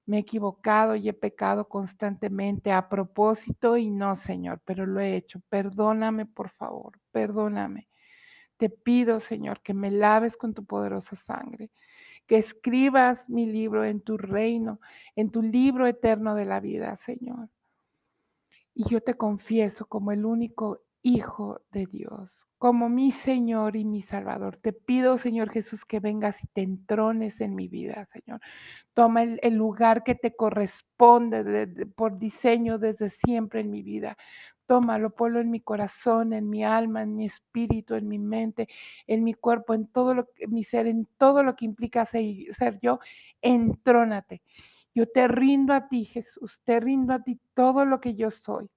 Me 0.06 0.18
he 0.18 0.20
equivocado 0.20 0.94
y 0.96 1.08
he 1.08 1.12
pecado 1.12 1.68
constantemente 1.68 2.72
a 2.72 2.88
propósito 2.88 3.76
y 3.76 3.90
no, 3.90 4.16
Señor, 4.16 4.60
pero 4.64 4.86
lo 4.86 5.00
he 5.00 5.16
hecho. 5.16 5.40
Perdóname, 5.48 6.26
por 6.26 6.50
favor, 6.50 7.00
perdóname. 7.10 7.88
Te 8.56 8.70
pido, 8.70 9.20
Señor, 9.20 9.60
que 9.62 9.74
me 9.74 9.90
laves 9.90 10.36
con 10.36 10.54
tu 10.54 10.64
poderosa 10.64 11.16
sangre, 11.16 11.70
que 12.26 12.38
escribas 12.38 13.28
mi 13.28 13.46
libro 13.46 13.84
en 13.84 14.00
tu 14.00 14.16
reino, 14.16 14.80
en 15.16 15.30
tu 15.30 15.42
libro 15.42 15.86
eterno 15.86 16.34
de 16.34 16.44
la 16.46 16.60
vida, 16.60 16.96
Señor. 16.96 17.50
Y 18.74 18.88
yo 18.88 19.00
te 19.02 19.14
confieso 19.14 19.86
como 19.86 20.12
el 20.12 20.24
único 20.24 20.82
Hijo 21.02 21.60
de 21.70 21.86
Dios, 21.86 22.45
como 22.58 22.88
mi 22.88 23.12
Señor 23.12 23.76
y 23.76 23.84
mi 23.84 24.02
Salvador. 24.02 24.56
Te 24.56 24.72
pido, 24.72 25.18
Señor 25.18 25.50
Jesús, 25.50 25.84
que 25.84 26.00
vengas 26.00 26.42
y 26.42 26.46
te 26.48 26.62
entrones 26.62 27.40
en 27.40 27.54
mi 27.54 27.68
vida, 27.68 28.06
Señor. 28.06 28.40
Toma 28.94 29.22
el, 29.22 29.54
lugar 29.54 30.02
que 30.04 30.14
te 30.14 30.34
corresponde 30.34 31.86
por 31.96 32.18
diseño 32.18 32.78
desde 32.78 33.10
siempre 33.10 33.60
en 33.60 33.70
mi 33.70 33.82
vida. 33.82 34.16
Tómalo, 34.66 35.10
ponlo 35.14 35.40
en 35.40 35.50
mi 35.50 35.60
corazón, 35.60 36.32
en 36.32 36.48
mi 36.48 36.64
alma, 36.64 37.02
en 37.02 37.14
mi 37.14 37.26
espíritu, 37.26 37.94
en 37.94 38.08
mi 38.08 38.18
mente, 38.18 38.68
en 39.06 39.22
mi 39.22 39.34
cuerpo, 39.34 39.74
en 39.74 39.86
todo 39.88 40.14
lo 40.14 40.32
que 40.32 40.48
mi 40.48 40.64
ser, 40.64 40.86
en 40.86 41.06
todo 41.18 41.42
lo 41.42 41.54
que 41.56 41.66
implica 41.66 42.04
ser, 42.04 42.24
ser 42.52 42.78
yo. 42.80 42.98
Entrónate. 43.42 44.42
Yo 44.94 45.06
te 45.06 45.28
rindo 45.28 45.74
a 45.74 45.88
ti, 45.88 46.06
Jesús, 46.06 46.62
te 46.64 46.80
rindo 46.80 47.12
a 47.12 47.22
ti 47.22 47.38
todo 47.54 47.84
lo 47.84 48.00
que 48.00 48.14
yo 48.14 48.30
soy. 48.30 48.68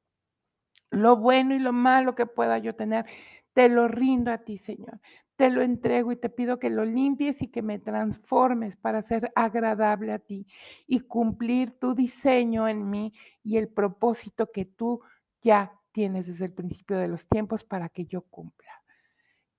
Lo 0.91 1.17
bueno 1.17 1.55
y 1.55 1.59
lo 1.59 1.71
malo 1.71 2.15
que 2.15 2.25
pueda 2.25 2.57
yo 2.57 2.75
tener, 2.75 3.05
te 3.53 3.69
lo 3.69 3.87
rindo 3.87 4.31
a 4.31 4.39
ti, 4.39 4.57
Señor. 4.57 4.99
Te 5.35 5.49
lo 5.49 5.61
entrego 5.61 6.11
y 6.11 6.17
te 6.17 6.29
pido 6.29 6.59
que 6.59 6.69
lo 6.69 6.83
limpies 6.85 7.41
y 7.41 7.47
que 7.47 7.61
me 7.61 7.79
transformes 7.79 8.75
para 8.75 9.01
ser 9.01 9.31
agradable 9.35 10.11
a 10.11 10.19
ti 10.19 10.45
y 10.85 11.01
cumplir 11.01 11.71
tu 11.79 11.95
diseño 11.95 12.67
en 12.67 12.89
mí 12.89 13.13
y 13.43 13.57
el 13.57 13.69
propósito 13.69 14.51
que 14.51 14.65
tú 14.65 15.01
ya 15.41 15.71
tienes 15.91 16.27
desde 16.27 16.45
el 16.45 16.53
principio 16.53 16.97
de 16.97 17.07
los 17.07 17.27
tiempos 17.27 17.63
para 17.63 17.89
que 17.89 18.05
yo 18.05 18.21
cumpla. 18.21 18.71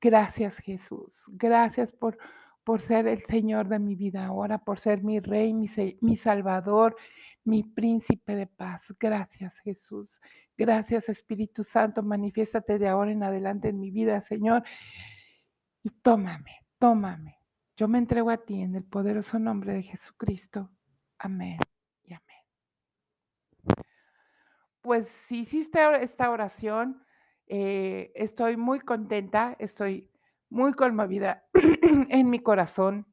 Gracias, 0.01 0.59
Jesús. 0.59 1.25
Gracias 1.29 1.93
por 1.93 2.19
por 2.65 2.83
ser 2.83 3.07
el 3.07 3.25
Señor 3.25 3.69
de 3.69 3.79
mi 3.79 3.95
vida 3.95 4.27
ahora, 4.27 4.59
por 4.59 4.79
ser 4.79 5.03
mi 5.03 5.21
Rey, 5.21 5.55
mi, 5.55 5.69
mi 6.01 6.17
Salvador, 6.17 6.97
mi 7.45 7.63
príncipe 7.63 8.35
de 8.35 8.47
paz. 8.47 8.95
Gracias 8.99 9.59
Jesús. 9.61 10.21
Gracias 10.57 11.09
Espíritu 11.09 11.65
Santo. 11.65 12.03
Manifiéstate 12.03 12.79
de 12.79 12.89
ahora 12.89 13.13
en 13.13 13.23
adelante 13.23 13.69
en 13.69 13.81
mi 13.81 13.91
vida, 13.91 14.21
Señor. 14.21 14.63
Y 15.83 15.91
tómame, 15.91 16.67
tómame. 16.79 17.39
Yo 17.77 17.89
me 17.89 17.99
entrego 17.99 18.31
a 18.31 18.37
ti 18.37 18.61
en 18.61 18.77
el 18.77 18.85
poderoso 18.85 19.39
nombre 19.39 19.73
de 19.73 19.83
Jesucristo. 19.83 20.71
Amén 21.19 21.59
y 22.05 22.13
amén. 22.13 22.45
Pues 24.83 25.09
si 25.09 25.41
hiciste 25.41 25.81
esta 26.03 26.31
oración, 26.31 27.03
eh, 27.47 28.13
estoy 28.15 28.59
muy 28.59 28.81
contenta, 28.81 29.57
estoy 29.59 30.10
muy 30.51 30.73
conmovida 30.75 31.45
en 32.11 32.29
mi 32.29 32.41
corazón. 32.41 33.07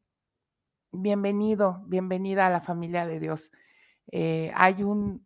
Bienvenido, 0.91 1.83
bienvenida 1.85 2.47
a 2.47 2.49
la 2.49 2.61
familia 2.61 3.05
de 3.05 3.19
Dios. 3.19 3.51
Eh, 4.11 4.51
hay 4.55 4.83
un, 4.83 5.25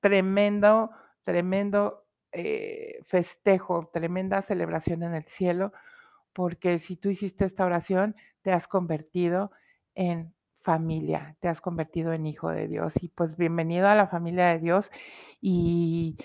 tremendo, 0.00 0.90
tremendo 1.24 2.06
eh, 2.30 3.00
festejo, 3.06 3.90
tremenda 3.92 4.42
celebración 4.42 5.02
en 5.02 5.14
el 5.14 5.24
cielo, 5.24 5.72
porque 6.32 6.78
si 6.78 6.96
tú 6.96 7.10
hiciste 7.10 7.44
esta 7.44 7.66
oración, 7.66 8.14
te 8.42 8.52
has 8.52 8.68
convertido 8.68 9.50
en 9.94 10.34
familia, 10.62 11.36
te 11.40 11.48
has 11.48 11.60
convertido 11.60 12.12
en 12.12 12.26
hijo 12.26 12.50
de 12.50 12.68
Dios. 12.68 12.94
Y 13.02 13.08
pues 13.08 13.36
bienvenido 13.36 13.88
a 13.88 13.96
la 13.96 14.06
familia 14.06 14.48
de 14.48 14.60
Dios. 14.60 14.90
Y 15.40 16.16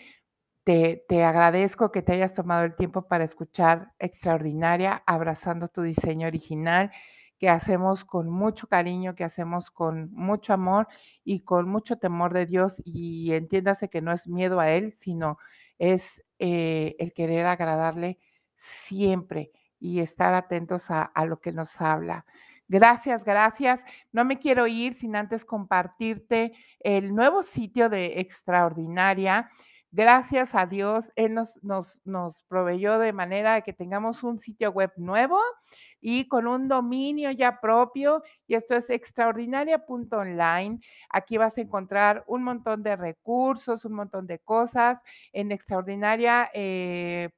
te, 0.68 1.24
agradezco 1.24 1.94
que 1.94 2.02
te 2.02 2.12
hayas 2.12 2.34
tomado 2.34 2.66
el 2.66 2.76
tiempo 2.76 3.08
para 3.08 3.24
escuchar 3.24 3.94
Extraordinaria, 4.00 5.02
abrazando 5.06 5.70
tu 5.70 5.82
diseño 5.82 6.28
original, 6.28 6.92
que 7.40 7.48
hacemos 7.50 8.04
con 8.04 8.30
mucho 8.30 8.68
cariño, 8.68 9.16
que 9.16 9.24
hacemos 9.24 9.72
con 9.72 10.12
mucho 10.12 10.54
amor 10.54 10.88
y 11.24 11.42
con 11.46 11.70
mucho 11.70 11.98
temor 11.98 12.34
de 12.34 12.48
Dios. 12.48 12.82
Y 12.84 13.32
entiéndase 13.32 13.90
que 13.90 14.02
no 14.02 14.12
es 14.12 14.28
miedo 14.28 14.60
a 14.60 14.70
Él, 14.72 14.92
sino 14.92 15.38
es 15.78 16.26
eh, 16.38 16.98
el 17.00 17.14
querer 17.14 17.46
agradarle 17.46 18.20
siempre 18.58 19.52
y 19.80 20.02
estar 20.02 20.34
atentos 20.34 20.92
a, 20.92 21.02
a 21.04 21.26
lo 21.26 21.40
que 21.40 21.54
nos 21.54 21.80
habla. 21.80 22.26
Gracias, 22.68 23.24
gracias. 23.24 23.86
No 24.12 24.26
me 24.26 24.38
quiero 24.38 24.68
ir 24.68 24.94
sin 24.94 25.16
antes 25.16 25.46
compartirte 25.46 26.52
el 26.82 27.16
nuevo 27.16 27.42
sitio 27.42 27.88
de 27.88 28.20
Extraordinaria. 28.20 29.50
Gracias 29.92 30.54
a 30.54 30.66
Dios, 30.66 31.14
Él 31.16 31.34
nos, 31.34 31.64
nos, 31.64 32.02
nos 32.04 32.44
proveyó 32.44 33.00
de 33.00 33.14
manera 33.14 33.62
que 33.62 33.72
tengamos 33.72 34.22
un 34.22 34.38
sitio 34.38 34.70
web 34.72 34.92
nuevo 34.98 35.40
y 36.02 36.28
con 36.28 36.46
un 36.46 36.68
dominio 36.68 37.32
ya 37.32 37.62
propio. 37.62 38.22
Y 38.48 38.56
esto 38.56 38.76
es 38.76 38.90
extraordinaria.online. 38.90 40.82
Aquí 41.10 41.38
vas 41.38 41.58
a 41.58 41.62
encontrar 41.62 42.26
un 42.28 42.44
montón 42.44 42.84
de 42.84 42.98
recursos, 42.98 43.86
un 43.86 43.94
montón 43.94 44.28
de 44.28 44.40
cosas. 44.40 45.02
En 45.32 45.54
extraordinaria.online 45.54 46.52
eh, 46.54 47.30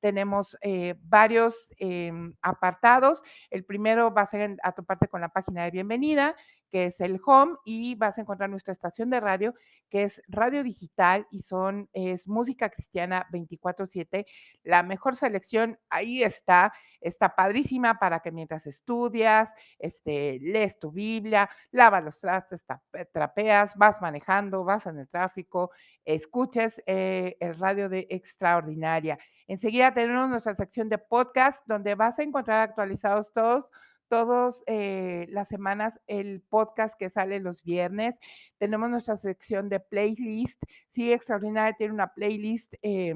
tenemos 0.00 0.56
eh, 0.60 0.96
varios 1.02 1.72
em, 1.78 2.34
apartados. 2.42 3.22
El 3.50 3.64
primero 3.64 4.12
va 4.12 4.22
a 4.22 4.26
ser 4.26 4.56
a 4.62 4.72
tu 4.72 4.84
parte 4.84 5.06
con 5.08 5.20
la 5.20 5.28
página 5.28 5.64
de 5.64 5.70
bienvenida 5.70 6.34
que 6.70 6.86
es 6.86 7.00
el 7.00 7.20
home 7.24 7.56
y 7.64 7.94
vas 7.94 8.18
a 8.18 8.22
encontrar 8.22 8.50
nuestra 8.50 8.72
estación 8.72 9.10
de 9.10 9.20
radio 9.20 9.54
que 9.88 10.04
es 10.04 10.22
radio 10.28 10.62
digital 10.62 11.26
y 11.30 11.40
son 11.40 11.88
es 11.92 12.26
música 12.26 12.68
cristiana 12.68 13.26
24/7, 13.32 14.26
la 14.62 14.82
mejor 14.82 15.16
selección 15.16 15.78
ahí 15.88 16.22
está, 16.22 16.72
está 17.00 17.34
padrísima 17.34 17.98
para 17.98 18.20
que 18.20 18.30
mientras 18.30 18.66
estudias, 18.66 19.54
este 19.78 20.38
lees 20.40 20.78
tu 20.78 20.90
Biblia, 20.90 21.48
lavas 21.70 22.04
los 22.04 22.18
trastes, 22.18 22.64
trapeas, 23.12 23.74
vas 23.76 24.00
manejando, 24.00 24.64
vas 24.64 24.86
en 24.86 24.98
el 24.98 25.08
tráfico, 25.08 25.70
escuches 26.04 26.82
eh, 26.86 27.36
el 27.40 27.58
radio 27.58 27.88
de 27.88 28.06
Extraordinaria. 28.10 29.18
Enseguida 29.46 29.94
tenemos 29.94 30.28
nuestra 30.28 30.54
sección 30.54 30.88
de 30.88 30.98
podcast 30.98 31.66
donde 31.66 31.94
vas 31.94 32.18
a 32.18 32.22
encontrar 32.22 32.60
actualizados 32.60 33.32
todos 33.32 33.66
todas 34.08 34.62
eh, 34.66 35.26
las 35.30 35.48
semanas 35.48 36.00
el 36.06 36.42
podcast 36.42 36.98
que 36.98 37.10
sale 37.10 37.40
los 37.40 37.62
viernes. 37.62 38.18
Tenemos 38.58 38.90
nuestra 38.90 39.16
sección 39.16 39.68
de 39.68 39.80
playlist. 39.80 40.62
Sí, 40.88 41.12
Extraordinaria 41.12 41.76
tiene 41.76 41.94
una 41.94 42.14
playlist. 42.14 42.74
Eh, 42.82 43.14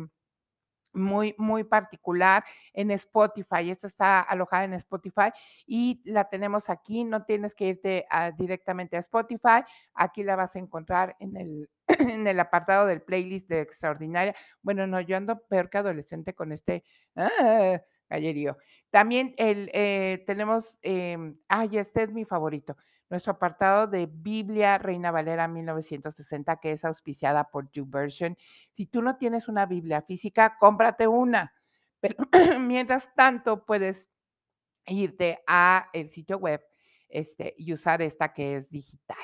muy, 0.94 1.34
muy 1.38 1.64
particular 1.64 2.44
en 2.72 2.90
Spotify. 2.90 3.70
Esta 3.70 3.86
está 3.86 4.20
alojada 4.20 4.64
en 4.64 4.74
Spotify 4.74 5.30
y 5.66 6.02
la 6.04 6.28
tenemos 6.28 6.70
aquí. 6.70 7.04
No 7.04 7.24
tienes 7.24 7.54
que 7.54 7.66
irte 7.66 8.06
directamente 8.36 8.96
a 8.96 9.00
Spotify. 9.00 9.62
Aquí 9.94 10.22
la 10.22 10.36
vas 10.36 10.56
a 10.56 10.58
encontrar 10.58 11.16
en 11.18 11.36
el, 11.36 11.70
en 11.86 12.26
el 12.26 12.40
apartado 12.40 12.86
del 12.86 13.02
playlist 13.02 13.48
de 13.48 13.60
Extraordinaria. 13.60 14.34
Bueno, 14.62 14.86
no, 14.86 15.00
yo 15.00 15.16
ando 15.16 15.40
peor 15.46 15.70
que 15.70 15.78
adolescente 15.78 16.34
con 16.34 16.52
este. 16.52 16.84
Ah, 17.16 17.80
También 18.90 19.34
el, 19.38 19.70
eh, 19.72 20.22
tenemos, 20.26 20.78
em, 20.82 21.38
ay, 21.48 21.78
este 21.78 22.02
es 22.02 22.12
mi 22.12 22.24
favorito, 22.24 22.76
nuestro 23.08 23.32
apartado 23.32 23.86
de 23.86 24.06
Biblia 24.10 24.78
Reina 24.78 25.10
Valera 25.10 25.48
1960, 25.48 26.56
que 26.60 26.72
es 26.72 26.84
auspiciada 26.84 27.50
por 27.50 27.70
YouVersion. 27.70 28.36
Si 28.70 28.86
tú 28.86 29.02
no 29.02 29.16
tienes 29.16 29.48
una 29.48 29.66
Biblia 29.66 30.02
física, 30.02 30.56
cómprate 30.58 31.06
una. 31.08 31.54
Pero 32.00 32.16
mientras 32.60 33.14
tanto, 33.14 33.64
puedes 33.64 34.08
irte 34.86 35.42
a 35.46 35.88
el 35.92 36.10
sitio 36.10 36.38
web 36.38 36.62
este, 37.08 37.54
y 37.56 37.72
usar 37.72 38.02
esta 38.02 38.32
que 38.32 38.56
es 38.56 38.70
digital. 38.70 39.16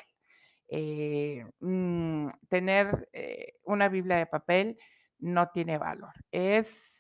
Eh, 0.69 1.45
mm, 1.61 2.29
tener 2.49 3.09
eh, 3.13 3.55
una 3.65 3.89
Biblia 3.89 4.19
de 4.19 4.27
papel 4.27 4.79
no 5.19 5.49
tiene 5.49 5.79
valor. 5.79 6.13
Es, 6.31 6.98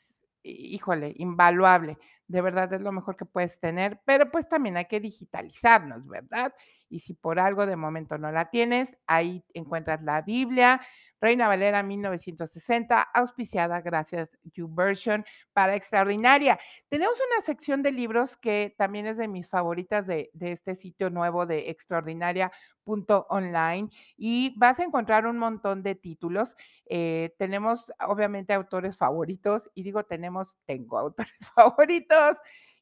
híjole, 0.50 1.14
invaluable. 1.16 1.98
De 2.26 2.42
verdad 2.42 2.72
es 2.72 2.80
lo 2.82 2.92
mejor 2.92 3.16
que 3.16 3.24
puedes 3.24 3.58
tener, 3.60 4.00
pero 4.04 4.30
pues 4.30 4.48
también 4.48 4.76
hay 4.76 4.84
que 4.86 5.00
digitalizarnos, 5.00 6.06
¿verdad? 6.06 6.52
Y 6.88 7.00
si 7.00 7.14
por 7.14 7.38
algo 7.38 7.66
de 7.66 7.76
momento 7.76 8.18
no 8.18 8.32
la 8.32 8.50
tienes, 8.50 8.96
ahí 9.06 9.44
encuentras 9.54 10.02
la 10.02 10.22
Biblia, 10.22 10.80
Reina 11.20 11.48
Valera 11.48 11.82
1960, 11.82 13.02
auspiciada 13.02 13.80
gracias 13.80 14.30
YouVersion 14.44 15.24
para 15.52 15.74
Extraordinaria. 15.74 16.58
Tenemos 16.88 17.14
una 17.14 17.44
sección 17.44 17.82
de 17.82 17.90
libros 17.92 18.36
que 18.36 18.74
también 18.78 19.06
es 19.06 19.16
de 19.18 19.28
mis 19.28 19.48
favoritas 19.48 20.06
de, 20.06 20.30
de 20.32 20.52
este 20.52 20.74
sitio 20.74 21.10
nuevo 21.10 21.44
de 21.46 21.70
extraordinaria.online 21.70 23.88
y 24.16 24.54
vas 24.56 24.80
a 24.80 24.84
encontrar 24.84 25.26
un 25.26 25.38
montón 25.38 25.82
de 25.82 25.94
títulos. 25.94 26.56
Eh, 26.86 27.34
tenemos 27.38 27.92
obviamente 28.06 28.54
autores 28.54 28.96
favoritos 28.96 29.70
y 29.74 29.82
digo 29.82 30.04
tenemos, 30.04 30.56
tengo 30.66 30.98
autores 30.98 31.34
favoritos 31.54 32.38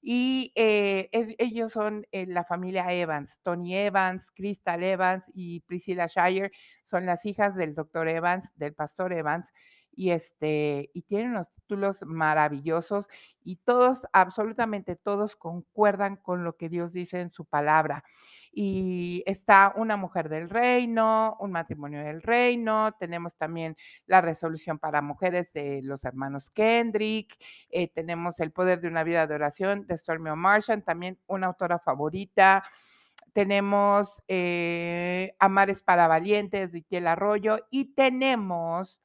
y 0.09 0.53
eh, 0.55 1.09
ellos 1.11 1.73
son 1.73 2.07
eh, 2.12 2.27
la 2.27 2.45
familia 2.45 2.92
Evans, 2.92 3.40
Tony 3.42 3.75
Evans, 3.75 4.31
Crystal 4.31 4.81
Evans 4.85 5.25
y 5.35 5.62
Priscilla 5.62 6.07
Shire, 6.07 6.53
son 6.85 7.07
las 7.07 7.27
hijas 7.27 7.57
del 7.57 7.75
doctor 7.75 8.07
Evans, 8.07 8.53
del 8.55 8.73
pastor 8.73 9.12
Evans, 9.12 9.53
y 9.90 10.11
este, 10.11 10.90
y 10.95 11.03
tienen 11.03 11.31
unos 11.31 11.51
títulos 11.51 12.05
maravillosos 12.07 13.09
y 13.42 13.57
todos, 13.57 14.07
absolutamente 14.12 14.95
todos 14.95 15.35
concuerdan 15.35 16.14
con 16.14 16.45
lo 16.45 16.57
que 16.57 16.69
Dios 16.69 16.92
dice 16.92 17.19
en 17.19 17.33
su 17.33 17.45
palabra 17.45 18.05
y 18.59 19.23
está 19.27 19.75
una 19.77 19.99
mujer 19.99 20.31
del 20.31 20.49
reino, 20.49 21.37
un 21.40 21.53
matrimonio 21.53 22.03
del 22.03 22.23
reino, 22.23 22.92
tenemos 22.99 23.37
también 23.37 23.77
la 24.07 24.23
resolución 24.23 24.79
para 24.79 25.03
mujeres 25.03 25.53
de 25.53 25.83
los 25.83 26.07
hermanos 26.07 26.49
Kendrick, 26.49 27.37
eh, 27.69 27.88
tenemos 27.88 28.40
el 28.40 28.53
poder 28.53 28.81
de 28.81 28.88
una 28.88 29.05
vida 29.05 29.27
de 29.27 29.35
oración 29.35 29.87
de 29.87 29.99
Stormy 29.99 30.31
Marshall, 30.35 30.83
también 30.83 31.19
una 31.27 31.49
autora 31.49 31.79
favorita, 31.79 32.64
tenemos 33.35 34.23
eh, 34.27 35.37
Amares 35.38 35.83
para 35.83 36.09
Valientes 36.09 36.73
de 36.73 36.79
Itiel 36.79 37.09
Arroyo 37.09 37.59
y 37.71 37.92
tenemos, 37.92 39.03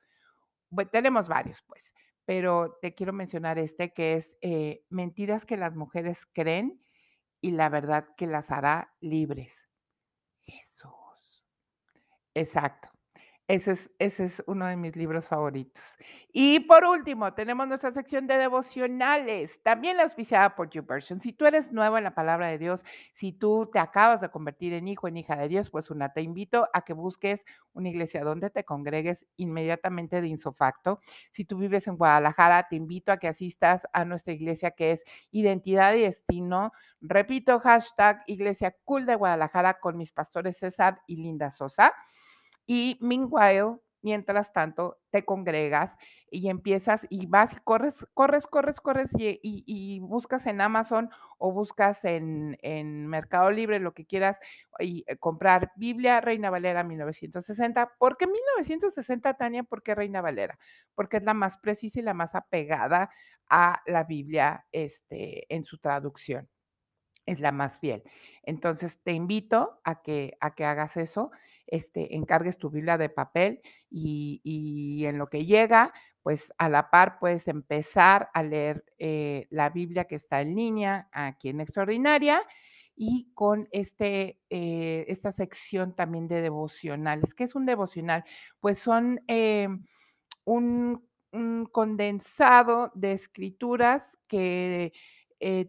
bueno, 0.70 0.90
tenemos 0.92 1.28
varios 1.28 1.62
pues, 1.68 1.94
pero 2.24 2.78
te 2.82 2.96
quiero 2.96 3.12
mencionar 3.12 3.60
este 3.60 3.92
que 3.92 4.16
es 4.16 4.38
eh, 4.40 4.86
Mentiras 4.90 5.46
que 5.46 5.58
las 5.58 5.76
mujeres 5.76 6.26
creen 6.32 6.80
y 7.42 7.52
la 7.52 7.70
verdad 7.70 8.08
que 8.18 8.28
las 8.28 8.52
hará 8.52 8.94
libres. 9.02 9.68
Jesús. 10.42 11.46
Exacto. 12.36 12.91
Ese 13.52 13.76
es, 14.00 14.42
uno 14.48 14.66
de 14.66 14.78
mis 14.78 14.96
libros 14.96 15.28
favoritos. 15.28 15.84
Y 16.32 16.62
por 16.62 16.86
último, 16.86 17.34
tenemos 17.34 17.68
nuestra 17.68 17.92
sección 17.92 18.26
de 18.26 18.38
devocionales, 18.38 19.62
también 19.62 20.00
auspiciada 20.00 20.56
por 20.56 20.70
YouVersion. 20.70 21.20
Si 21.20 21.34
tú 21.34 21.46
eres 21.46 21.74
nuevo 21.74 21.98
en 21.98 22.06
la 22.06 22.16
palabra 22.16 22.48
de 22.48 22.58
Dios, 22.58 22.82
si 23.12 23.34
tú 23.34 23.70
te 23.70 23.80
acabas 23.80 24.22
de 24.22 24.30
convertir 24.30 24.72
en 24.72 24.88
hijo, 24.88 25.10
en 25.10 25.18
hija 25.18 25.36
de 25.36 25.50
Dios, 25.50 25.70
pues 25.70 25.92
una, 25.92 26.14
te 26.14 26.22
invito 26.22 26.70
a 26.72 26.84
que 26.84 26.94
busques 26.94 27.44
una 27.74 27.90
iglesia 27.90 28.24
donde 28.24 28.52
te 28.52 28.64
congregues 28.64 29.26
inmediatamente 29.36 30.22
de 30.22 30.30
insofacto. 30.30 31.02
Si 31.32 31.44
tú 31.44 31.58
vives 31.58 31.88
en 31.88 31.98
Guadalajara, 31.98 32.70
te 32.70 32.78
invito 32.78 33.12
a 33.12 33.18
que 33.18 33.28
asistas 33.28 33.86
a 33.92 34.06
nuestra 34.06 34.32
iglesia 34.32 34.72
que 34.72 34.92
es 34.94 35.04
Identidad 35.30 35.94
y 35.96 36.04
Destino. 36.04 36.72
Repito, 37.02 37.60
hashtag 37.60 38.24
Iglesia 38.28 38.78
Cool 38.86 39.06
de 39.06 39.16
Guadalajara 39.16 39.78
con 39.82 39.98
mis 39.98 40.14
pastores 40.14 40.58
César 40.58 41.02
y 41.06 41.18
Linda 41.18 41.52
Sosa. 41.52 41.94
Y 42.74 42.98
meanwhile, 43.02 43.82
mientras 44.02 44.54
tanto, 44.54 45.02
te 45.10 45.26
congregas 45.26 45.98
y 46.30 46.48
empiezas 46.48 47.06
y 47.10 47.26
vas 47.26 47.52
y 47.52 47.58
corres, 47.66 48.06
corres, 48.14 48.48
corres, 48.48 48.80
corres 48.80 49.12
y, 49.18 50.00
buscas 50.00 50.46
en 50.46 50.62
Amazon 50.62 51.10
o 51.38 51.52
buscas 51.52 52.06
en, 52.06 52.56
Mercado 53.08 53.52
Libre, 53.52 53.80
lo 53.80 53.94
que 53.94 54.06
quieras, 54.06 54.40
y 54.80 55.04
eh, 55.06 55.18
comprar 55.18 55.74
Biblia 55.76 56.22
Reina 56.22 56.50
Valera 56.50 56.86
1960. 56.86 57.92
¿Por 58.00 58.16
qué 58.16 58.26
1960, 58.28 59.34
Tania? 59.34 59.64
¿Por 59.64 59.84
qué 59.84 59.94
Reina 59.94 60.22
Valera? 60.22 60.58
Porque 60.96 61.18
es 61.18 61.24
la 61.24 61.34
más 61.34 61.58
precisa 61.58 62.00
y 62.00 62.04
la 62.04 62.14
más 62.14 62.36
apegada 62.36 63.10
a 63.50 63.82
la 63.86 64.06
Biblia 64.06 64.66
este, 64.72 65.54
en 65.54 65.66
su 65.66 65.78
traducción. 65.78 66.48
Es 67.26 67.42
la 67.42 67.52
más 67.52 67.80
fiel. 67.80 68.04
Entonces, 68.44 69.02
te 69.04 69.12
invito 69.12 69.82
a 69.84 70.02
que, 70.02 70.38
a 70.40 70.56
que 70.56 70.66
hagas 70.66 70.96
eso 70.96 71.32
este, 71.72 72.18
encargues 72.18 72.58
tu 72.58 72.70
Biblia 72.70 72.98
de 72.98 73.10
papel 73.10 73.62
y, 73.90 75.04
en 75.06 75.18
lo 75.18 75.28
que 75.28 75.46
llega, 75.46 75.94
pues 76.22 76.54
a 76.58 76.70
la 76.70 76.92
par 76.92 77.18
puedes 77.18 77.48
empezar 77.48 78.30
a 78.34 78.44
leer 78.44 78.84
eh, 79.00 79.48
la 79.50 79.70
Biblia 79.70 80.04
que 80.04 80.16
está 80.16 80.42
en 80.42 80.54
línea 80.54 81.10
aquí 81.14 81.50
en 81.50 81.62
Extraordinaria 81.62 82.46
y 82.96 83.32
con 83.34 83.70
este, 83.72 84.38
eh, 84.50 85.06
esta 85.08 85.32
sección 85.32 85.96
también 85.96 86.28
de 86.28 86.42
devocionales. 86.42 87.34
¿Qué 87.34 87.46
es 87.46 87.56
un 87.56 87.66
devocional? 87.66 88.26
Pues 88.60 88.78
son 88.78 89.22
eh, 89.28 89.70
un, 90.44 91.10
condensado 91.72 92.92
de 92.94 93.14
escrituras 93.14 94.18
que 94.28 94.92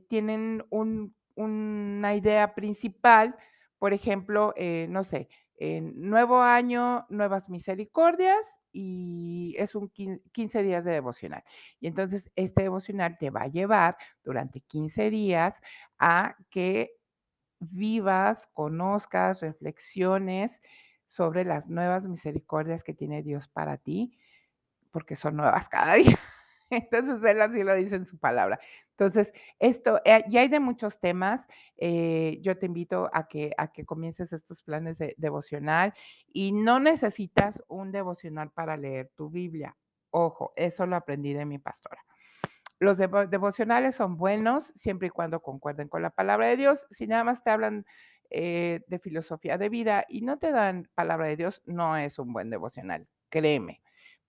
tienen 0.09 0.65
una 0.71 2.15
idea 2.17 2.57
principal, 2.57 3.37
por 3.79 3.93
ejemplo, 3.93 4.53
no 4.89 5.05
sé, 5.05 5.29
nuevo 5.71 6.41
año, 6.41 7.07
nuevas 7.09 7.49
misericordias 7.49 8.61
y 8.73 9.55
es 9.59 9.75
un 9.75 9.89
15 9.91 10.63
días 10.63 10.85
de 10.85 10.93
devocional. 10.93 11.45
Y 11.79 11.87
entonces 11.87 12.31
este 12.35 12.63
devocional 12.63 13.17
te 13.19 13.31
va 13.31 13.43
a 13.43 13.49
llevar 13.49 13.97
durante 14.25 14.61
15 14.61 15.11
días 15.11 15.61
a 15.99 16.37
que 16.51 16.97
vivas, 17.61 18.49
conozcas, 18.53 19.41
reflexiones 19.41 20.61
sobre 21.07 21.45
las 21.45 21.69
nuevas 21.69 22.09
misericordias 22.09 22.83
que 22.83 22.95
tiene 22.95 23.23
Dios 23.23 23.47
para 23.49 23.77
ti, 23.77 24.19
porque 24.91 25.15
son 25.15 25.37
nuevas 25.37 25.69
cada 25.69 25.95
día. 25.95 26.19
Entonces 26.73 27.23
él 27.25 27.41
así 27.43 27.63
lo 27.63 27.75
dice 27.75 27.97
en 27.97 28.07
su 28.07 28.19
palabra. 28.19 28.59
Entonces, 28.91 29.33
esto, 29.59 30.01
eh, 30.05 30.25
ya 30.29 30.41
hay 30.41 30.49
de 30.49 30.61
muchos 30.61 30.99
temas. 31.01 31.47
Eh, 31.77 32.39
yo 32.43 32.59
te 32.59 32.67
invito 32.67 33.11
a 33.13 33.29
que, 33.29 33.53
a 33.59 33.73
que 33.73 33.85
comiences 33.85 34.33
estos 34.33 34.63
planes 34.63 34.99
de 34.99 35.15
devocional 35.19 35.93
y 36.33 36.53
no 36.53 36.81
necesitas 36.81 37.63
un 37.69 37.93
devocional 37.93 38.51
para 38.51 38.77
leer 38.77 39.11
tu 39.15 39.29
Biblia. 39.29 39.77
Ojo, 40.11 40.53
eso 40.57 40.87
lo 40.87 40.97
aprendí 40.97 41.35
de 41.35 41.45
mi 41.45 41.59
pastora. 41.59 42.03
Los 42.79 42.99
devocionales 42.99 43.95
son 43.95 44.17
buenos 44.17 44.73
siempre 44.75 45.09
y 45.09 45.11
cuando 45.11 45.41
concuerden 45.41 45.89
con 45.89 46.03
la 46.03 46.11
palabra 46.11 46.47
de 46.49 46.57
Dios. 46.57 46.87
Si 46.91 47.07
nada 47.07 47.23
más 47.23 47.45
te 47.45 47.51
hablan 47.51 47.87
eh, 48.31 48.81
de 48.89 48.99
filosofía 48.99 49.59
de 49.59 49.69
vida 49.69 50.07
y 50.09 50.23
no 50.23 50.39
te 50.39 50.51
dan 50.53 50.89
palabra 50.95 51.29
de 51.29 51.37
Dios, 51.37 51.63
no 51.67 51.97
es 51.99 52.19
un 52.19 52.33
buen 52.33 52.51
devocional, 52.51 53.07
créeme. 53.29 53.82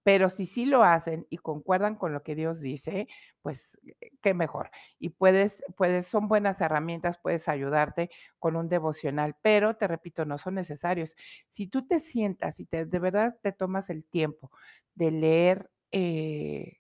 Pero 0.04 0.30
si 0.30 0.46
sí 0.46 0.66
lo 0.66 0.84
hacen 0.84 1.26
y 1.30 1.38
concuerdan 1.38 1.96
con 1.96 2.13
lo 2.13 2.24
que 2.24 2.36
Dios 2.36 2.60
dice, 2.62 3.08
pues 3.42 3.80
eh, 4.02 4.12
qué 4.22 4.34
mejor. 4.34 4.70
Y 5.00 5.10
puedes, 5.10 5.63
puedes, 5.78 6.08
son 6.08 6.28
buenas 6.28 6.62
herramientas, 6.62 7.20
puedes 7.22 7.48
ayudarte 7.50 8.10
con 8.39 8.56
un 8.56 8.70
devocional, 8.70 9.36
pero 9.42 9.76
te 9.76 9.88
repito, 9.88 10.26
no 10.26 10.38
son 10.38 10.56
necesarios. 10.56 11.16
Si 11.50 11.68
tú 11.68 11.86
te 11.88 12.00
sientas 12.00 12.60
y 12.60 12.66
te, 12.66 12.86
de 12.86 13.00
verdad 13.00 13.38
te 13.42 13.52
tomas 13.54 13.89
el 13.89 14.04
tiempo 14.06 14.52
de 14.96 15.12
leer 15.12 15.72
eh, 15.92 16.78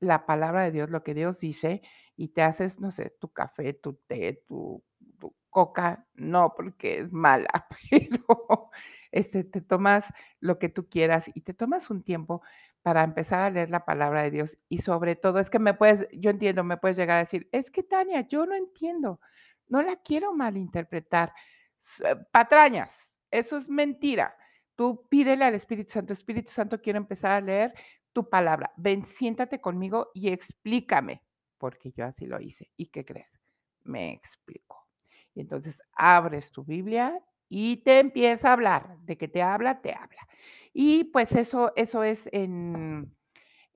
la 0.00 0.26
palabra 0.26 0.64
de 0.64 0.72
Dios, 0.72 0.90
lo 0.90 1.02
que 1.02 1.14
Dios 1.14 1.38
dice, 1.40 1.82
y 2.16 2.28
te 2.28 2.42
haces, 2.42 2.80
no 2.80 2.90
sé, 2.90 3.14
tu 3.20 3.28
café, 3.32 3.72
tu 3.74 3.94
té, 4.06 4.42
tu, 4.46 4.82
coca, 5.56 6.06
no, 6.16 6.52
porque 6.54 6.98
es 6.98 7.12
mala, 7.12 7.48
pero 7.90 8.70
este, 9.10 9.42
te 9.42 9.62
tomas 9.62 10.12
lo 10.38 10.58
que 10.58 10.68
tú 10.68 10.86
quieras 10.90 11.30
y 11.34 11.40
te 11.40 11.54
tomas 11.54 11.88
un 11.88 12.02
tiempo 12.02 12.42
para 12.82 13.02
empezar 13.02 13.40
a 13.40 13.48
leer 13.48 13.70
la 13.70 13.86
palabra 13.86 14.22
de 14.22 14.30
Dios 14.30 14.58
y 14.68 14.78
sobre 14.78 15.16
todo 15.16 15.38
es 15.38 15.48
que 15.48 15.58
me 15.58 15.72
puedes, 15.72 16.06
yo 16.12 16.28
entiendo, 16.28 16.62
me 16.62 16.76
puedes 16.76 16.98
llegar 16.98 17.16
a 17.16 17.20
decir, 17.20 17.48
es 17.52 17.70
que 17.70 17.82
Tania, 17.82 18.28
yo 18.28 18.44
no 18.44 18.54
entiendo, 18.54 19.18
no 19.68 19.80
la 19.80 19.96
quiero 19.96 20.34
malinterpretar. 20.34 21.32
Eh, 22.04 22.16
patrañas, 22.30 23.16
eso 23.30 23.56
es 23.56 23.66
mentira. 23.66 24.36
Tú 24.74 25.06
pídele 25.08 25.46
al 25.46 25.54
Espíritu 25.54 25.94
Santo, 25.94 26.12
Espíritu 26.12 26.52
Santo, 26.52 26.82
quiero 26.82 26.98
empezar 26.98 27.30
a 27.32 27.40
leer 27.40 27.72
tu 28.12 28.28
palabra. 28.28 28.74
Ven, 28.76 29.06
siéntate 29.06 29.58
conmigo 29.58 30.10
y 30.12 30.28
explícame. 30.28 31.22
porque 31.58 31.92
yo 31.92 32.04
así 32.04 32.26
lo 32.26 32.38
hice. 32.42 32.70
¿Y 32.76 32.88
qué 32.88 33.06
crees? 33.06 33.40
Me 33.84 34.12
explico. 34.12 34.75
Y 35.36 35.40
entonces 35.40 35.80
abres 35.92 36.50
tu 36.50 36.64
Biblia 36.64 37.22
y 37.48 37.76
te 37.84 38.00
empieza 38.00 38.48
a 38.48 38.54
hablar, 38.54 38.98
de 39.02 39.16
que 39.16 39.28
te 39.28 39.42
habla, 39.42 39.80
te 39.80 39.94
habla. 39.94 40.26
Y 40.72 41.04
pues 41.04 41.36
eso 41.36 41.72
eso 41.76 42.02
es 42.02 42.28
en 42.32 43.16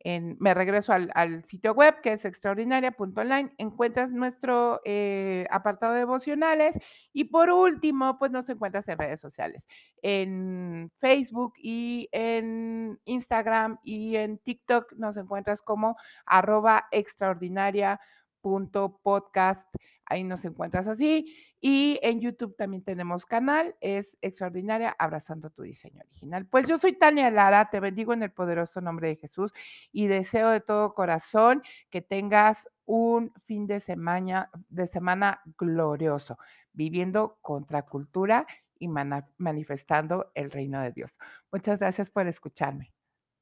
en 0.01 0.37
me 0.41 0.53
regreso 0.55 0.93
al 0.93 1.45
sitio 1.45 1.73
web, 1.75 2.01
que 2.03 2.15
es 2.15 2.25
extraordinaria.online, 2.25 3.55
encuentras 3.59 4.11
nuestro, 4.13 4.81
eh, 4.85 5.47
apartado 5.51 5.93
de 5.93 5.99
devocionales 6.01 6.79
y 7.13 7.25
por 7.25 7.51
último, 7.51 8.19
pues 8.19 8.31
nos 8.31 8.49
encuentras 8.49 8.89
en 8.89 8.99
redes 8.99 9.21
sociales, 9.21 9.69
en 10.03 10.91
Facebook 10.99 11.53
y 11.59 12.09
en 12.13 12.99
Instagram 13.05 13.79
y 13.85 14.17
en 14.17 14.39
TikTok 14.39 14.95
nos 14.95 15.19
encuentras 15.19 15.61
como 15.61 15.97
arroba 16.25 16.87
extraordinaria.podcast, 16.93 19.69
ahí 20.07 20.25
nos 20.25 20.47
encuentras 20.47 20.89
así. 20.89 21.37
Y 21.61 21.99
en 22.03 22.21
YouTube 22.21 22.57
también 22.57 22.83
tenemos 22.83 23.27
canal, 23.27 23.77
es 23.81 24.17
Extraordinaria 24.23 24.97
Abrazando 24.99 25.51
tu 25.51 25.63
Diseño 25.63 26.01
Original. 26.01 26.47
Pues 26.47 26.67
yo 26.67 26.79
soy 26.79 26.95
Tania 26.95 27.31
Lara, 27.31 27.69
te 27.69 27.81
bendigo 27.81 28.15
en 28.15 28.23
el 28.23 28.33
poderoso 28.33 28.81
nombre 28.81 29.09
de 29.09 29.17
Jesús 29.17 29.53
y 29.93 30.07
deseo 30.07 30.49
de 30.49 30.61
todo 30.61 30.95
corazón 30.95 31.63
que 31.91 32.01
tengas 32.01 32.69
un 32.87 33.33
fin 33.45 33.67
de 33.67 33.79
semana, 33.79 34.51
de 34.69 34.87
semana 34.87 35.43
glorioso, 35.59 36.39
viviendo 36.73 37.39
contracultura 37.43 38.47
y 38.79 38.89
manifestando 38.89 40.33
el 40.35 40.51
reino 40.51 40.81
de 40.81 40.93
Dios. 40.93 41.19
Muchas 41.53 41.79
gracias 41.79 42.09
por 42.09 42.27
escucharme. 42.27 42.93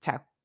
Chao. 0.03 0.38